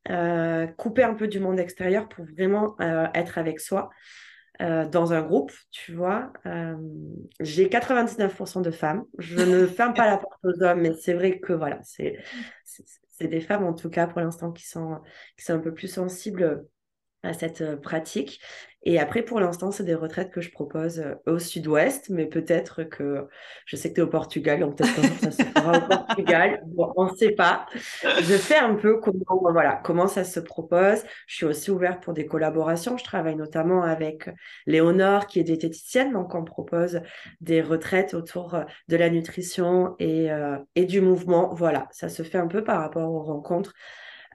euh, 0.09 0.65
couper 0.65 1.03
un 1.03 1.13
peu 1.13 1.27
du 1.27 1.39
monde 1.39 1.59
extérieur 1.59 2.09
pour 2.09 2.25
vraiment 2.25 2.75
être 3.13 3.37
avec 3.37 3.59
soi. 3.59 3.89
Euh, 4.61 4.87
dans 4.87 5.13
un 5.13 5.23
groupe, 5.23 5.51
tu 5.71 5.93
vois, 5.93 6.31
euh, 6.45 6.75
j'ai 7.39 7.69
99% 7.69 8.61
de 8.61 8.69
femmes. 8.69 9.03
Je 9.17 9.39
ne 9.39 9.65
ferme 9.67 9.95
pas 9.95 10.05
la 10.05 10.17
porte 10.17 10.39
aux 10.43 10.61
hommes, 10.61 10.81
mais 10.81 10.93
c'est 10.93 11.13
vrai 11.13 11.39
que 11.39 11.53
voilà, 11.53 11.79
c'est 11.81 12.19
des 13.19 13.41
femmes 13.41 13.63
en 13.63 13.73
tout 13.73 13.89
cas 13.89 14.05
pour 14.05 14.19
l'instant 14.19 14.51
qui 14.51 14.67
sont, 14.67 15.01
qui 15.37 15.45
sont 15.45 15.53
un 15.53 15.59
peu 15.59 15.73
plus 15.73 15.87
sensibles 15.87 16.65
à 17.23 17.33
cette 17.33 17.61
euh, 17.61 17.77
pratique. 17.77 18.41
Et 18.85 18.99
après, 18.99 19.21
pour 19.21 19.39
l'instant, 19.39 19.71
c'est 19.71 19.83
des 19.83 19.95
retraites 19.95 20.29
que 20.29 20.41
je 20.41 20.51
propose 20.51 20.99
euh, 20.99 21.15
au 21.25 21.39
sud-ouest, 21.39 22.09
mais 22.09 22.25
peut-être 22.25 22.83
que 22.83 23.27
je 23.65 23.75
sais 23.75 23.89
que 23.89 23.95
tu 23.95 24.01
es 24.01 24.03
au 24.03 24.07
Portugal, 24.07 24.59
donc 24.59 24.77
peut-être 24.77 24.95
que 24.95 25.19
ça 25.19 25.31
se 25.31 25.43
fera 25.43 25.77
au 25.77 25.81
Portugal. 25.87 26.61
Bon, 26.67 26.91
on 26.97 27.05
ne 27.05 27.15
sait 27.15 27.31
pas. 27.31 27.65
Je 28.01 28.35
fais 28.35 28.57
un 28.57 28.75
peu 28.75 28.99
comment, 28.99 29.51
voilà, 29.51 29.79
comment 29.83 30.07
ça 30.07 30.25
se 30.25 30.39
propose. 30.39 31.03
Je 31.27 31.35
suis 31.35 31.45
aussi 31.45 31.71
ouverte 31.71 32.03
pour 32.03 32.13
des 32.13 32.25
collaborations. 32.25 32.97
Je 32.97 33.05
travaille 33.05 33.37
notamment 33.37 33.83
avec 33.83 34.29
Léonore, 34.65 35.27
qui 35.27 35.39
est 35.39 35.43
diététicienne, 35.43 36.11
donc 36.11 36.35
on 36.35 36.43
propose 36.43 37.01
des 37.39 37.61
retraites 37.61 38.13
autour 38.13 38.55
euh, 38.55 38.63
de 38.89 38.97
la 38.97 39.09
nutrition 39.09 39.95
et, 39.99 40.29
et 40.75 40.85
du 40.85 41.01
mouvement. 41.01 41.53
Voilà, 41.53 41.87
ça 41.91 42.09
se 42.09 42.23
fait 42.23 42.37
un 42.37 42.47
peu 42.47 42.63
par 42.63 42.79
rapport 42.79 43.11
aux 43.11 43.23
rencontres 43.23 43.73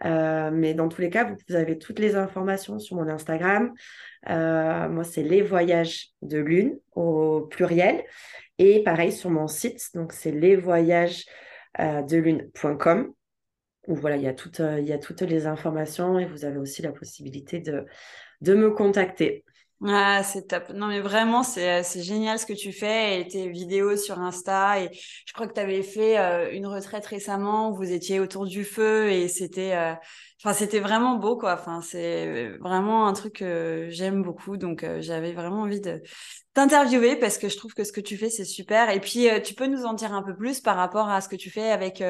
euh, 0.04 0.50
mais 0.52 0.74
dans 0.74 0.88
tous 0.88 1.00
les 1.00 1.10
cas, 1.10 1.24
vous, 1.24 1.54
avez 1.54 1.78
toutes 1.78 1.98
les 1.98 2.14
informations 2.16 2.78
sur 2.78 2.96
mon 2.96 3.08
Instagram. 3.08 3.72
Euh, 4.28 4.88
moi, 4.88 5.04
c'est 5.04 5.22
les 5.22 5.42
voyages 5.42 6.10
de 6.22 6.38
lune 6.38 6.78
au 6.94 7.42
pluriel. 7.42 8.04
Et 8.58 8.82
pareil 8.82 9.12
sur 9.12 9.30
mon 9.30 9.46
site, 9.46 9.90
donc 9.94 10.12
c'est 10.12 10.32
lesvoyagesdelune.com 10.32 12.98
euh, 12.98 13.12
où 13.86 13.94
voilà, 13.94 14.16
il 14.16 14.22
y, 14.22 14.28
a 14.28 14.34
toutes, 14.34 14.58
il 14.58 14.84
y 14.84 14.92
a 14.92 14.98
toutes 14.98 15.22
les 15.22 15.46
informations 15.46 16.18
et 16.18 16.26
vous 16.26 16.44
avez 16.44 16.58
aussi 16.58 16.82
la 16.82 16.92
possibilité 16.92 17.60
de, 17.60 17.86
de 18.40 18.54
me 18.54 18.70
contacter. 18.70 19.44
Ah, 19.86 20.24
c'est 20.24 20.48
top. 20.48 20.70
Non, 20.70 20.88
mais 20.88 20.98
vraiment, 21.00 21.44
c'est, 21.44 21.84
c'est 21.84 22.02
génial 22.02 22.36
ce 22.40 22.46
que 22.46 22.52
tu 22.52 22.72
fais 22.72 23.20
et 23.20 23.28
tes 23.28 23.48
vidéos 23.48 23.96
sur 23.96 24.18
Insta. 24.18 24.80
Et 24.82 24.90
je 25.24 25.32
crois 25.32 25.46
que 25.46 25.52
tu 25.54 25.60
avais 25.60 25.84
fait 25.84 26.18
euh, 26.18 26.50
une 26.52 26.66
retraite 26.66 27.06
récemment 27.06 27.70
où 27.70 27.76
vous 27.76 27.92
étiez 27.92 28.18
autour 28.18 28.44
du 28.46 28.64
feu 28.64 29.08
et 29.12 29.28
c'était, 29.28 29.76
euh, 29.76 29.94
c'était 30.52 30.80
vraiment 30.80 31.14
beau, 31.14 31.36
quoi. 31.36 31.52
Enfin, 31.54 31.80
c'est 31.80 32.48
vraiment 32.58 33.06
un 33.06 33.12
truc 33.12 33.34
que 33.36 33.86
j'aime 33.90 34.22
beaucoup. 34.24 34.56
Donc, 34.56 34.82
euh, 34.82 35.00
j'avais 35.00 35.32
vraiment 35.32 35.62
envie 35.62 35.80
de 35.80 36.02
t'interviewer 36.54 37.14
parce 37.14 37.38
que 37.38 37.48
je 37.48 37.56
trouve 37.56 37.72
que 37.72 37.84
ce 37.84 37.92
que 37.92 38.00
tu 38.00 38.16
fais, 38.16 38.30
c'est 38.30 38.44
super. 38.44 38.90
Et 38.90 38.98
puis, 39.00 39.28
tu 39.44 39.54
peux 39.54 39.66
nous 39.68 39.84
en 39.84 39.92
dire 39.92 40.12
un 40.12 40.24
peu 40.24 40.36
plus 40.36 40.58
par 40.60 40.76
rapport 40.76 41.08
à 41.08 41.20
ce 41.20 41.28
que 41.28 41.36
tu 41.36 41.50
fais 41.50 41.70
avec 41.70 42.02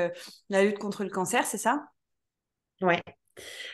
la 0.49 0.63
lutte 0.65 0.79
contre 0.79 1.05
le 1.05 1.11
cancer, 1.11 1.45
c'est 1.47 1.59
ça? 1.59 1.83
Ouais, 2.81 3.03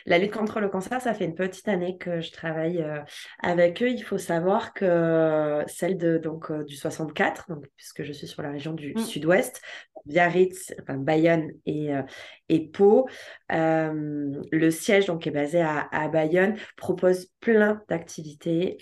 la 0.05 0.17
lutte 0.17 0.33
contre 0.33 0.59
le 0.59 0.69
cancer, 0.69 1.01
ça 1.01 1.13
fait 1.13 1.25
une 1.25 1.35
petite 1.35 1.67
année 1.67 1.97
que 1.97 2.21
je 2.21 2.31
travaille 2.31 2.81
euh, 2.81 2.99
avec 3.41 3.81
eux. 3.81 3.89
Il 3.89 4.03
faut 4.03 4.17
savoir 4.17 4.73
que 4.73 5.63
celle 5.67 5.97
de, 5.97 6.17
donc, 6.17 6.51
euh, 6.51 6.63
du 6.63 6.75
64, 6.75 7.45
donc, 7.49 7.65
puisque 7.75 8.03
je 8.03 8.11
suis 8.11 8.27
sur 8.27 8.41
la 8.41 8.51
région 8.51 8.73
du 8.73 8.93
mmh. 8.93 8.99
sud-ouest, 8.99 9.61
Biarritz, 10.05 10.73
enfin, 10.81 10.97
Bayonne 10.97 11.51
et, 11.65 11.93
euh, 11.93 12.03
et 12.49 12.67
Pau, 12.67 13.07
le 13.49 14.69
siège 14.69 15.07
donc, 15.07 15.25
est 15.27 15.31
basé 15.31 15.61
à, 15.61 15.87
à 15.91 16.07
Bayonne, 16.07 16.55
propose 16.77 17.27
plein 17.39 17.81
d'activités 17.89 18.77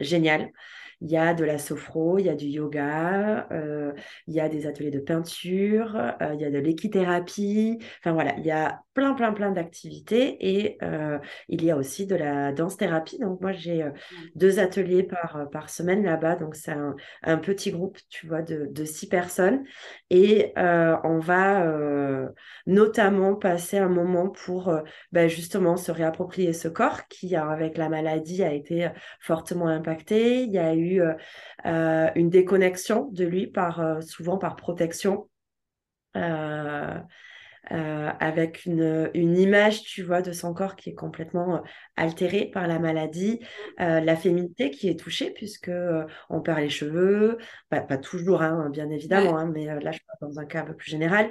géniales. 0.00 0.50
Il 1.04 1.10
y 1.10 1.18
a 1.18 1.34
de 1.34 1.44
la 1.44 1.58
sophro, 1.58 2.18
il 2.18 2.24
y 2.24 2.28
a 2.30 2.34
du 2.34 2.46
yoga, 2.46 3.46
euh, 3.52 3.92
il 4.26 4.34
y 4.34 4.40
a 4.40 4.48
des 4.48 4.66
ateliers 4.66 4.90
de 4.90 5.00
peinture, 5.00 5.96
euh, 5.96 6.32
il 6.34 6.40
y 6.40 6.46
a 6.46 6.50
de 6.50 6.58
l'équithérapie. 6.58 7.78
Enfin 8.00 8.12
voilà, 8.12 8.34
il 8.38 8.46
y 8.46 8.50
a 8.50 8.82
plein, 8.94 9.14
plein, 9.14 9.32
plein 9.32 9.50
d'activités 9.50 10.36
et 10.40 10.78
euh, 10.82 11.18
il 11.48 11.64
y 11.64 11.70
a 11.70 11.76
aussi 11.76 12.06
de 12.06 12.14
la 12.14 12.52
danse-thérapie. 12.52 13.18
Donc 13.18 13.40
moi, 13.40 13.52
j'ai 13.52 13.84
deux 14.34 14.58
ateliers 14.58 15.02
par, 15.02 15.48
par 15.50 15.68
semaine 15.70 16.04
là-bas. 16.04 16.36
Donc 16.36 16.54
c'est 16.54 16.74
un, 17.22 17.38
petit 17.38 17.72
groupe, 17.72 17.98
tu 18.08 18.26
vois, 18.26 18.42
de, 18.42 18.66
de 18.70 18.84
six 18.84 19.08
personnes. 19.08 19.64
Et 20.10 20.52
on 20.56 21.18
va 21.18 21.66
notamment 22.66 23.34
passer 23.34 23.78
un 23.78 23.88
moment 23.88 24.28
pour 24.28 24.72
ben, 25.12 25.28
justement 25.28 25.76
se 25.76 25.90
réapproprier 25.90 26.52
ce 26.52 26.68
corps 26.68 27.06
qui, 27.08 27.36
avec 27.36 27.76
la 27.76 27.88
maladie, 27.88 28.42
a 28.42 28.52
été 28.52 28.88
fortement 29.20 29.68
impacté. 29.68 30.42
Il 30.42 30.52
y 30.52 30.58
a 30.58 30.74
eu 30.74 31.00
euh, 31.00 31.14
euh, 31.66 32.10
une 32.14 32.30
déconnexion 32.30 33.08
de 33.12 33.24
lui, 33.24 33.46
par, 33.46 33.80
euh, 33.80 34.00
souvent 34.00 34.38
par 34.38 34.56
protection. 34.56 35.28
Avec 37.70 38.66
une, 38.66 39.10
une, 39.14 39.38
image, 39.38 39.82
tu 39.82 40.02
vois, 40.02 40.22
de 40.22 40.32
son 40.32 40.54
corps 40.54 40.76
qui 40.76 40.90
est 40.90 40.94
complètement 40.94 41.62
altérée 41.96 42.46
par 42.46 42.66
la 42.66 42.78
maladie, 42.78 43.40
la 43.78 44.16
féminité 44.16 44.70
qui 44.70 44.88
est 44.88 44.98
touchée 44.98 45.30
puisque 45.30 45.70
on 46.30 46.40
perd 46.40 46.60
les 46.60 46.68
cheveux, 46.68 47.38
pas 47.70 47.80
toujours, 47.98 48.42
hein, 48.42 48.68
bien 48.70 48.90
évidemment, 48.90 49.38
hein, 49.38 49.50
mais 49.52 49.64
là 49.64 49.92
je 49.92 49.98
parle 50.06 50.32
dans 50.32 50.38
un 50.38 50.44
cas 50.44 50.60
un 50.60 50.64
peu 50.64 50.74
plus 50.74 50.90
général. 50.90 51.30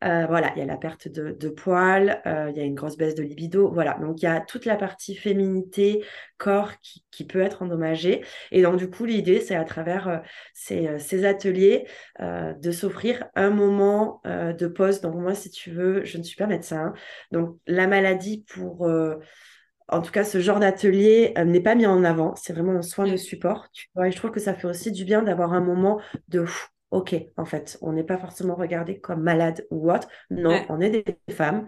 voilà, 0.00 0.52
il 0.56 0.58
y 0.58 0.62
a 0.62 0.66
la 0.66 0.76
perte 0.76 1.08
de, 1.08 1.32
de 1.32 1.48
poils, 1.48 2.20
il 2.24 2.56
y 2.56 2.60
a 2.60 2.64
une 2.64 2.74
grosse 2.74 2.96
baisse 2.96 3.14
de 3.14 3.22
libido, 3.22 3.70
voilà. 3.72 3.98
Donc 4.00 4.22
il 4.22 4.24
y 4.24 4.28
a 4.28 4.40
toute 4.40 4.64
la 4.64 4.76
partie 4.76 5.14
féminité, 5.14 6.04
corps 6.38 6.78
qui, 6.80 7.04
qui, 7.10 7.24
peut 7.24 7.40
être 7.40 7.62
endommagé. 7.62 8.24
Et 8.50 8.62
donc, 8.62 8.76
du 8.76 8.90
coup, 8.90 9.04
l'idée, 9.04 9.40
c'est 9.40 9.54
à 9.54 9.64
travers 9.64 10.08
euh, 10.08 10.18
ces, 10.52 10.86
euh, 10.88 10.98
ces, 10.98 11.24
ateliers 11.24 11.86
euh, 12.20 12.52
de 12.54 12.70
s'offrir 12.70 13.26
un 13.34 13.50
moment 13.50 14.20
de 14.24 14.66
pause. 14.66 15.00
Donc, 15.00 15.14
moi, 15.14 15.34
si 15.34 15.50
tu 15.50 15.70
veux, 15.70 15.73
je 15.74 16.18
ne 16.18 16.22
suis 16.22 16.36
pas 16.36 16.46
médecin. 16.46 16.92
Donc, 17.30 17.58
la 17.66 17.86
maladie 17.86 18.44
pour 18.48 18.88
en 19.88 20.00
tout 20.00 20.12
cas, 20.12 20.24
ce 20.24 20.40
genre 20.40 20.60
d'atelier 20.60 21.34
n'est 21.44 21.60
pas 21.60 21.74
mis 21.74 21.86
en 21.86 22.04
avant. 22.04 22.34
C'est 22.36 22.54
vraiment 22.54 22.72
un 22.72 22.82
soin 22.82 23.06
de 23.06 23.16
support. 23.18 23.68
Tu 23.72 23.88
vois, 23.94 24.08
et 24.08 24.10
je 24.10 24.16
trouve 24.16 24.30
que 24.30 24.40
ça 24.40 24.54
fait 24.54 24.66
aussi 24.66 24.90
du 24.90 25.04
bien 25.04 25.22
d'avoir 25.22 25.52
un 25.52 25.60
moment 25.60 26.00
de 26.28 26.46
OK, 26.94 27.14
en 27.36 27.44
fait, 27.44 27.76
on 27.82 27.92
n'est 27.92 28.04
pas 28.04 28.18
forcément 28.18 28.54
regardé 28.54 29.00
comme 29.00 29.20
malade 29.20 29.66
ou 29.70 29.90
autre. 29.90 30.08
Non, 30.30 30.64
on 30.68 30.80
est 30.80 30.90
des 30.90 31.34
femmes. 31.34 31.66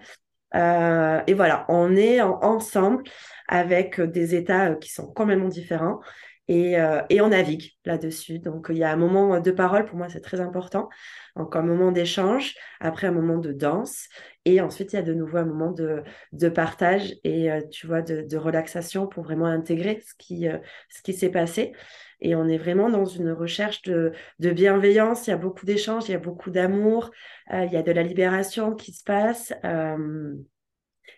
et 0.54 1.34
voilà, 1.34 1.66
on 1.68 1.96
est 1.96 2.20
ensemble 2.20 3.02
avec 3.48 4.00
euh, 4.00 4.06
des 4.06 4.34
états 4.34 4.70
euh, 4.70 4.74
qui 4.76 4.90
sont 4.90 5.12
complètement 5.12 5.48
différents. 5.48 6.00
Et, 6.48 6.78
euh, 6.78 7.02
et, 7.10 7.20
on 7.20 7.28
navigue 7.28 7.72
là-dessus. 7.84 8.38
Donc, 8.38 8.68
il 8.70 8.76
y 8.76 8.84
a 8.84 8.92
un 8.92 8.96
moment 8.96 9.40
de 9.40 9.50
parole, 9.50 9.84
pour 9.84 9.96
moi, 9.96 10.08
c'est 10.08 10.20
très 10.20 10.40
important. 10.40 10.88
Donc, 11.34 11.56
un 11.56 11.62
moment 11.62 11.90
d'échange, 11.90 12.54
après 12.80 13.08
un 13.08 13.12
moment 13.12 13.38
de 13.38 13.52
danse, 13.52 14.08
et 14.44 14.60
ensuite, 14.60 14.92
il 14.92 14.96
y 14.96 14.98
a 14.98 15.02
de 15.02 15.12
nouveau 15.14 15.38
un 15.38 15.44
moment 15.44 15.72
de, 15.72 16.02
de 16.32 16.48
partage 16.48 17.14
et, 17.24 17.48
tu 17.72 17.88
vois, 17.88 18.02
de, 18.02 18.22
de, 18.22 18.36
relaxation 18.36 19.08
pour 19.08 19.24
vraiment 19.24 19.46
intégrer 19.46 20.00
ce 20.06 20.14
qui, 20.18 20.46
ce 20.88 21.02
qui 21.02 21.14
s'est 21.14 21.30
passé. 21.30 21.72
Et 22.20 22.36
on 22.36 22.46
est 22.46 22.58
vraiment 22.58 22.88
dans 22.88 23.06
une 23.06 23.32
recherche 23.32 23.82
de, 23.82 24.12
de 24.38 24.50
bienveillance. 24.50 25.26
Il 25.26 25.30
y 25.30 25.32
a 25.32 25.36
beaucoup 25.36 25.66
d'échanges, 25.66 26.08
il 26.08 26.12
y 26.12 26.14
a 26.14 26.20
beaucoup 26.20 26.50
d'amour, 26.50 27.10
il 27.52 27.70
y 27.72 27.76
a 27.76 27.82
de 27.82 27.92
la 27.92 28.04
libération 28.04 28.74
qui 28.74 28.92
se 28.92 29.02
passe 29.02 29.52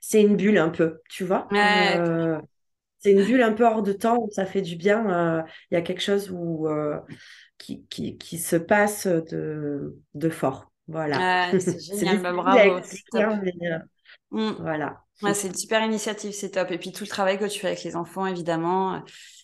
c'est 0.00 0.22
une 0.22 0.36
bulle 0.36 0.58
un 0.58 0.70
peu, 0.70 1.00
tu 1.08 1.24
vois. 1.24 1.48
Euh, 1.52 2.40
c'est 2.98 3.12
une 3.12 3.24
bulle 3.24 3.42
un 3.42 3.52
peu 3.52 3.64
hors 3.64 3.82
de 3.82 3.92
temps 3.92 4.18
où 4.18 4.30
ça 4.32 4.46
fait 4.46 4.62
du 4.62 4.76
bien. 4.76 5.10
Euh, 5.10 5.42
il 5.70 5.74
y 5.74 5.76
a 5.76 5.82
quelque 5.82 6.02
chose 6.02 6.30
où, 6.30 6.68
euh, 6.68 6.98
qui, 7.58 7.84
qui, 7.86 8.16
qui, 8.16 8.38
se 8.38 8.56
passe 8.56 9.06
de, 9.06 9.96
de 10.14 10.28
fort. 10.30 10.70
Voilà. 10.88 11.50
c'est 11.60 11.78
génial, 11.80 12.20
bah, 12.20 12.32
bravo. 12.32 12.80
Mm. 14.30 14.50
Voilà. 14.60 15.04
c'est 15.32 15.48
une 15.48 15.54
super 15.54 15.82
initiative, 15.82 16.32
c'est 16.32 16.50
top. 16.50 16.70
Et 16.70 16.78
puis 16.78 16.92
tout 16.92 17.04
le 17.04 17.08
travail 17.08 17.38
que 17.38 17.46
tu 17.46 17.60
fais 17.60 17.68
avec 17.68 17.84
les 17.84 17.96
enfants, 17.96 18.26
évidemment, 18.26 19.02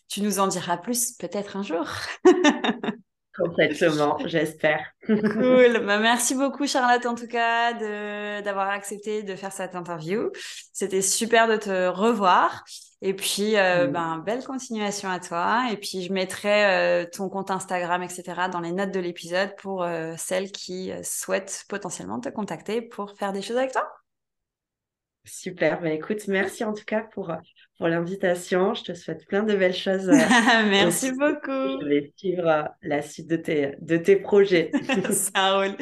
tu 0.08 0.20
nous 0.22 0.38
en 0.38 0.48
diras 0.48 0.76
plus 0.76 1.12
peut-être 1.12 1.56
un 1.56 1.62
jour. 1.62 1.88
Complètement, 3.36 4.18
j'espère. 4.26 4.86
Cool. 5.06 5.84
Bah, 5.84 5.98
merci 5.98 6.34
beaucoup, 6.34 6.66
Charlotte, 6.66 7.04
en 7.04 7.14
tout 7.14 7.26
cas, 7.26 7.72
d'avoir 8.42 8.68
accepté 8.70 9.22
de 9.22 9.34
faire 9.34 9.52
cette 9.52 9.74
interview. 9.74 10.30
C'était 10.72 11.02
super 11.02 11.48
de 11.48 11.56
te 11.56 11.88
revoir. 11.88 12.64
Et 13.06 13.12
puis, 13.12 13.58
euh, 13.58 13.86
ben, 13.86 14.22
belle 14.24 14.42
continuation 14.42 15.10
à 15.10 15.20
toi. 15.20 15.66
Et 15.70 15.76
puis, 15.76 16.00
je 16.00 16.10
mettrai 16.10 16.64
euh, 16.64 17.04
ton 17.04 17.28
compte 17.28 17.50
Instagram, 17.50 18.02
etc., 18.02 18.48
dans 18.50 18.60
les 18.60 18.72
notes 18.72 18.92
de 18.92 18.98
l'épisode 18.98 19.54
pour 19.58 19.82
euh, 19.82 20.14
celles 20.16 20.50
qui 20.50 20.90
souhaitent 21.02 21.66
potentiellement 21.68 22.18
te 22.18 22.30
contacter 22.30 22.80
pour 22.80 23.14
faire 23.18 23.34
des 23.34 23.42
choses 23.42 23.58
avec 23.58 23.72
toi. 23.72 23.86
Super, 25.26 25.82
bah, 25.82 25.90
écoute, 25.90 26.26
merci 26.28 26.64
en 26.64 26.72
tout 26.72 26.84
cas 26.86 27.02
pour, 27.12 27.30
pour 27.76 27.88
l'invitation. 27.88 28.72
Je 28.72 28.84
te 28.84 28.94
souhaite 28.94 29.26
plein 29.26 29.42
de 29.42 29.54
belles 29.54 29.74
choses. 29.74 30.06
Merci 30.70 31.12
beaucoup. 31.12 31.80
Je 31.82 31.86
vais 31.86 32.12
suivre 32.16 32.68
la 32.80 33.02
suite 33.02 33.28
de 33.28 33.36
tes, 33.36 33.74
de 33.80 33.98
tes 33.98 34.16
projets. 34.16 34.70
Ça 35.10 35.58
roule. 35.58 35.76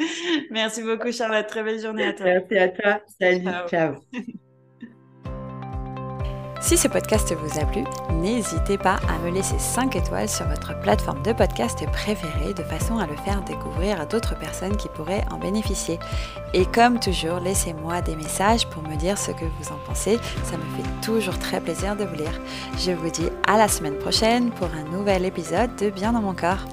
Merci 0.51 0.83
beaucoup, 0.83 1.11
Charlotte. 1.13 1.47
Très 1.47 1.63
belle 1.63 1.79
journée 1.79 2.07
à 2.07 2.13
toi. 2.13 2.25
Merci 2.25 2.57
à 2.57 2.67
toi. 2.67 3.01
Salut. 3.17 3.49
ciao. 3.69 3.95
Si 6.63 6.77
ce 6.77 6.87
podcast 6.87 7.35
vous 7.35 7.59
a 7.59 7.65
plu, 7.65 7.83
n'hésitez 8.09 8.77
pas 8.77 8.95
à 9.09 9.19
me 9.19 9.31
laisser 9.31 9.59
5 9.59 9.97
étoiles 9.97 10.29
sur 10.29 10.47
votre 10.47 10.79
plateforme 10.79 11.21
de 11.21 11.33
podcast 11.33 11.85
préférée 11.91 12.53
de 12.53 12.63
façon 12.63 12.99
à 12.99 13.05
le 13.05 13.17
faire 13.17 13.41
découvrir 13.41 13.99
à 13.99 14.05
d'autres 14.05 14.39
personnes 14.39 14.77
qui 14.77 14.87
pourraient 14.87 15.25
en 15.29 15.37
bénéficier. 15.39 15.99
Et 16.53 16.65
comme 16.65 17.01
toujours, 17.01 17.41
laissez-moi 17.41 18.01
des 18.01 18.15
messages 18.15 18.65
pour 18.67 18.81
me 18.81 18.95
dire 18.95 19.17
ce 19.17 19.31
que 19.31 19.43
vous 19.43 19.73
en 19.73 19.79
pensez. 19.85 20.17
Ça 20.45 20.55
me 20.55 20.63
fait 20.77 21.05
toujours 21.05 21.37
très 21.37 21.59
plaisir 21.59 21.97
de 21.97 22.05
vous 22.05 22.15
lire. 22.15 22.39
Je 22.79 22.91
vous 22.91 23.09
dis 23.09 23.27
à 23.45 23.57
la 23.57 23.67
semaine 23.67 23.97
prochaine 23.97 24.49
pour 24.51 24.67
un 24.67 24.89
nouvel 24.89 25.25
épisode 25.25 25.75
de 25.75 25.89
Bien 25.89 26.13
dans 26.13 26.21
mon 26.21 26.33
corps. 26.33 26.63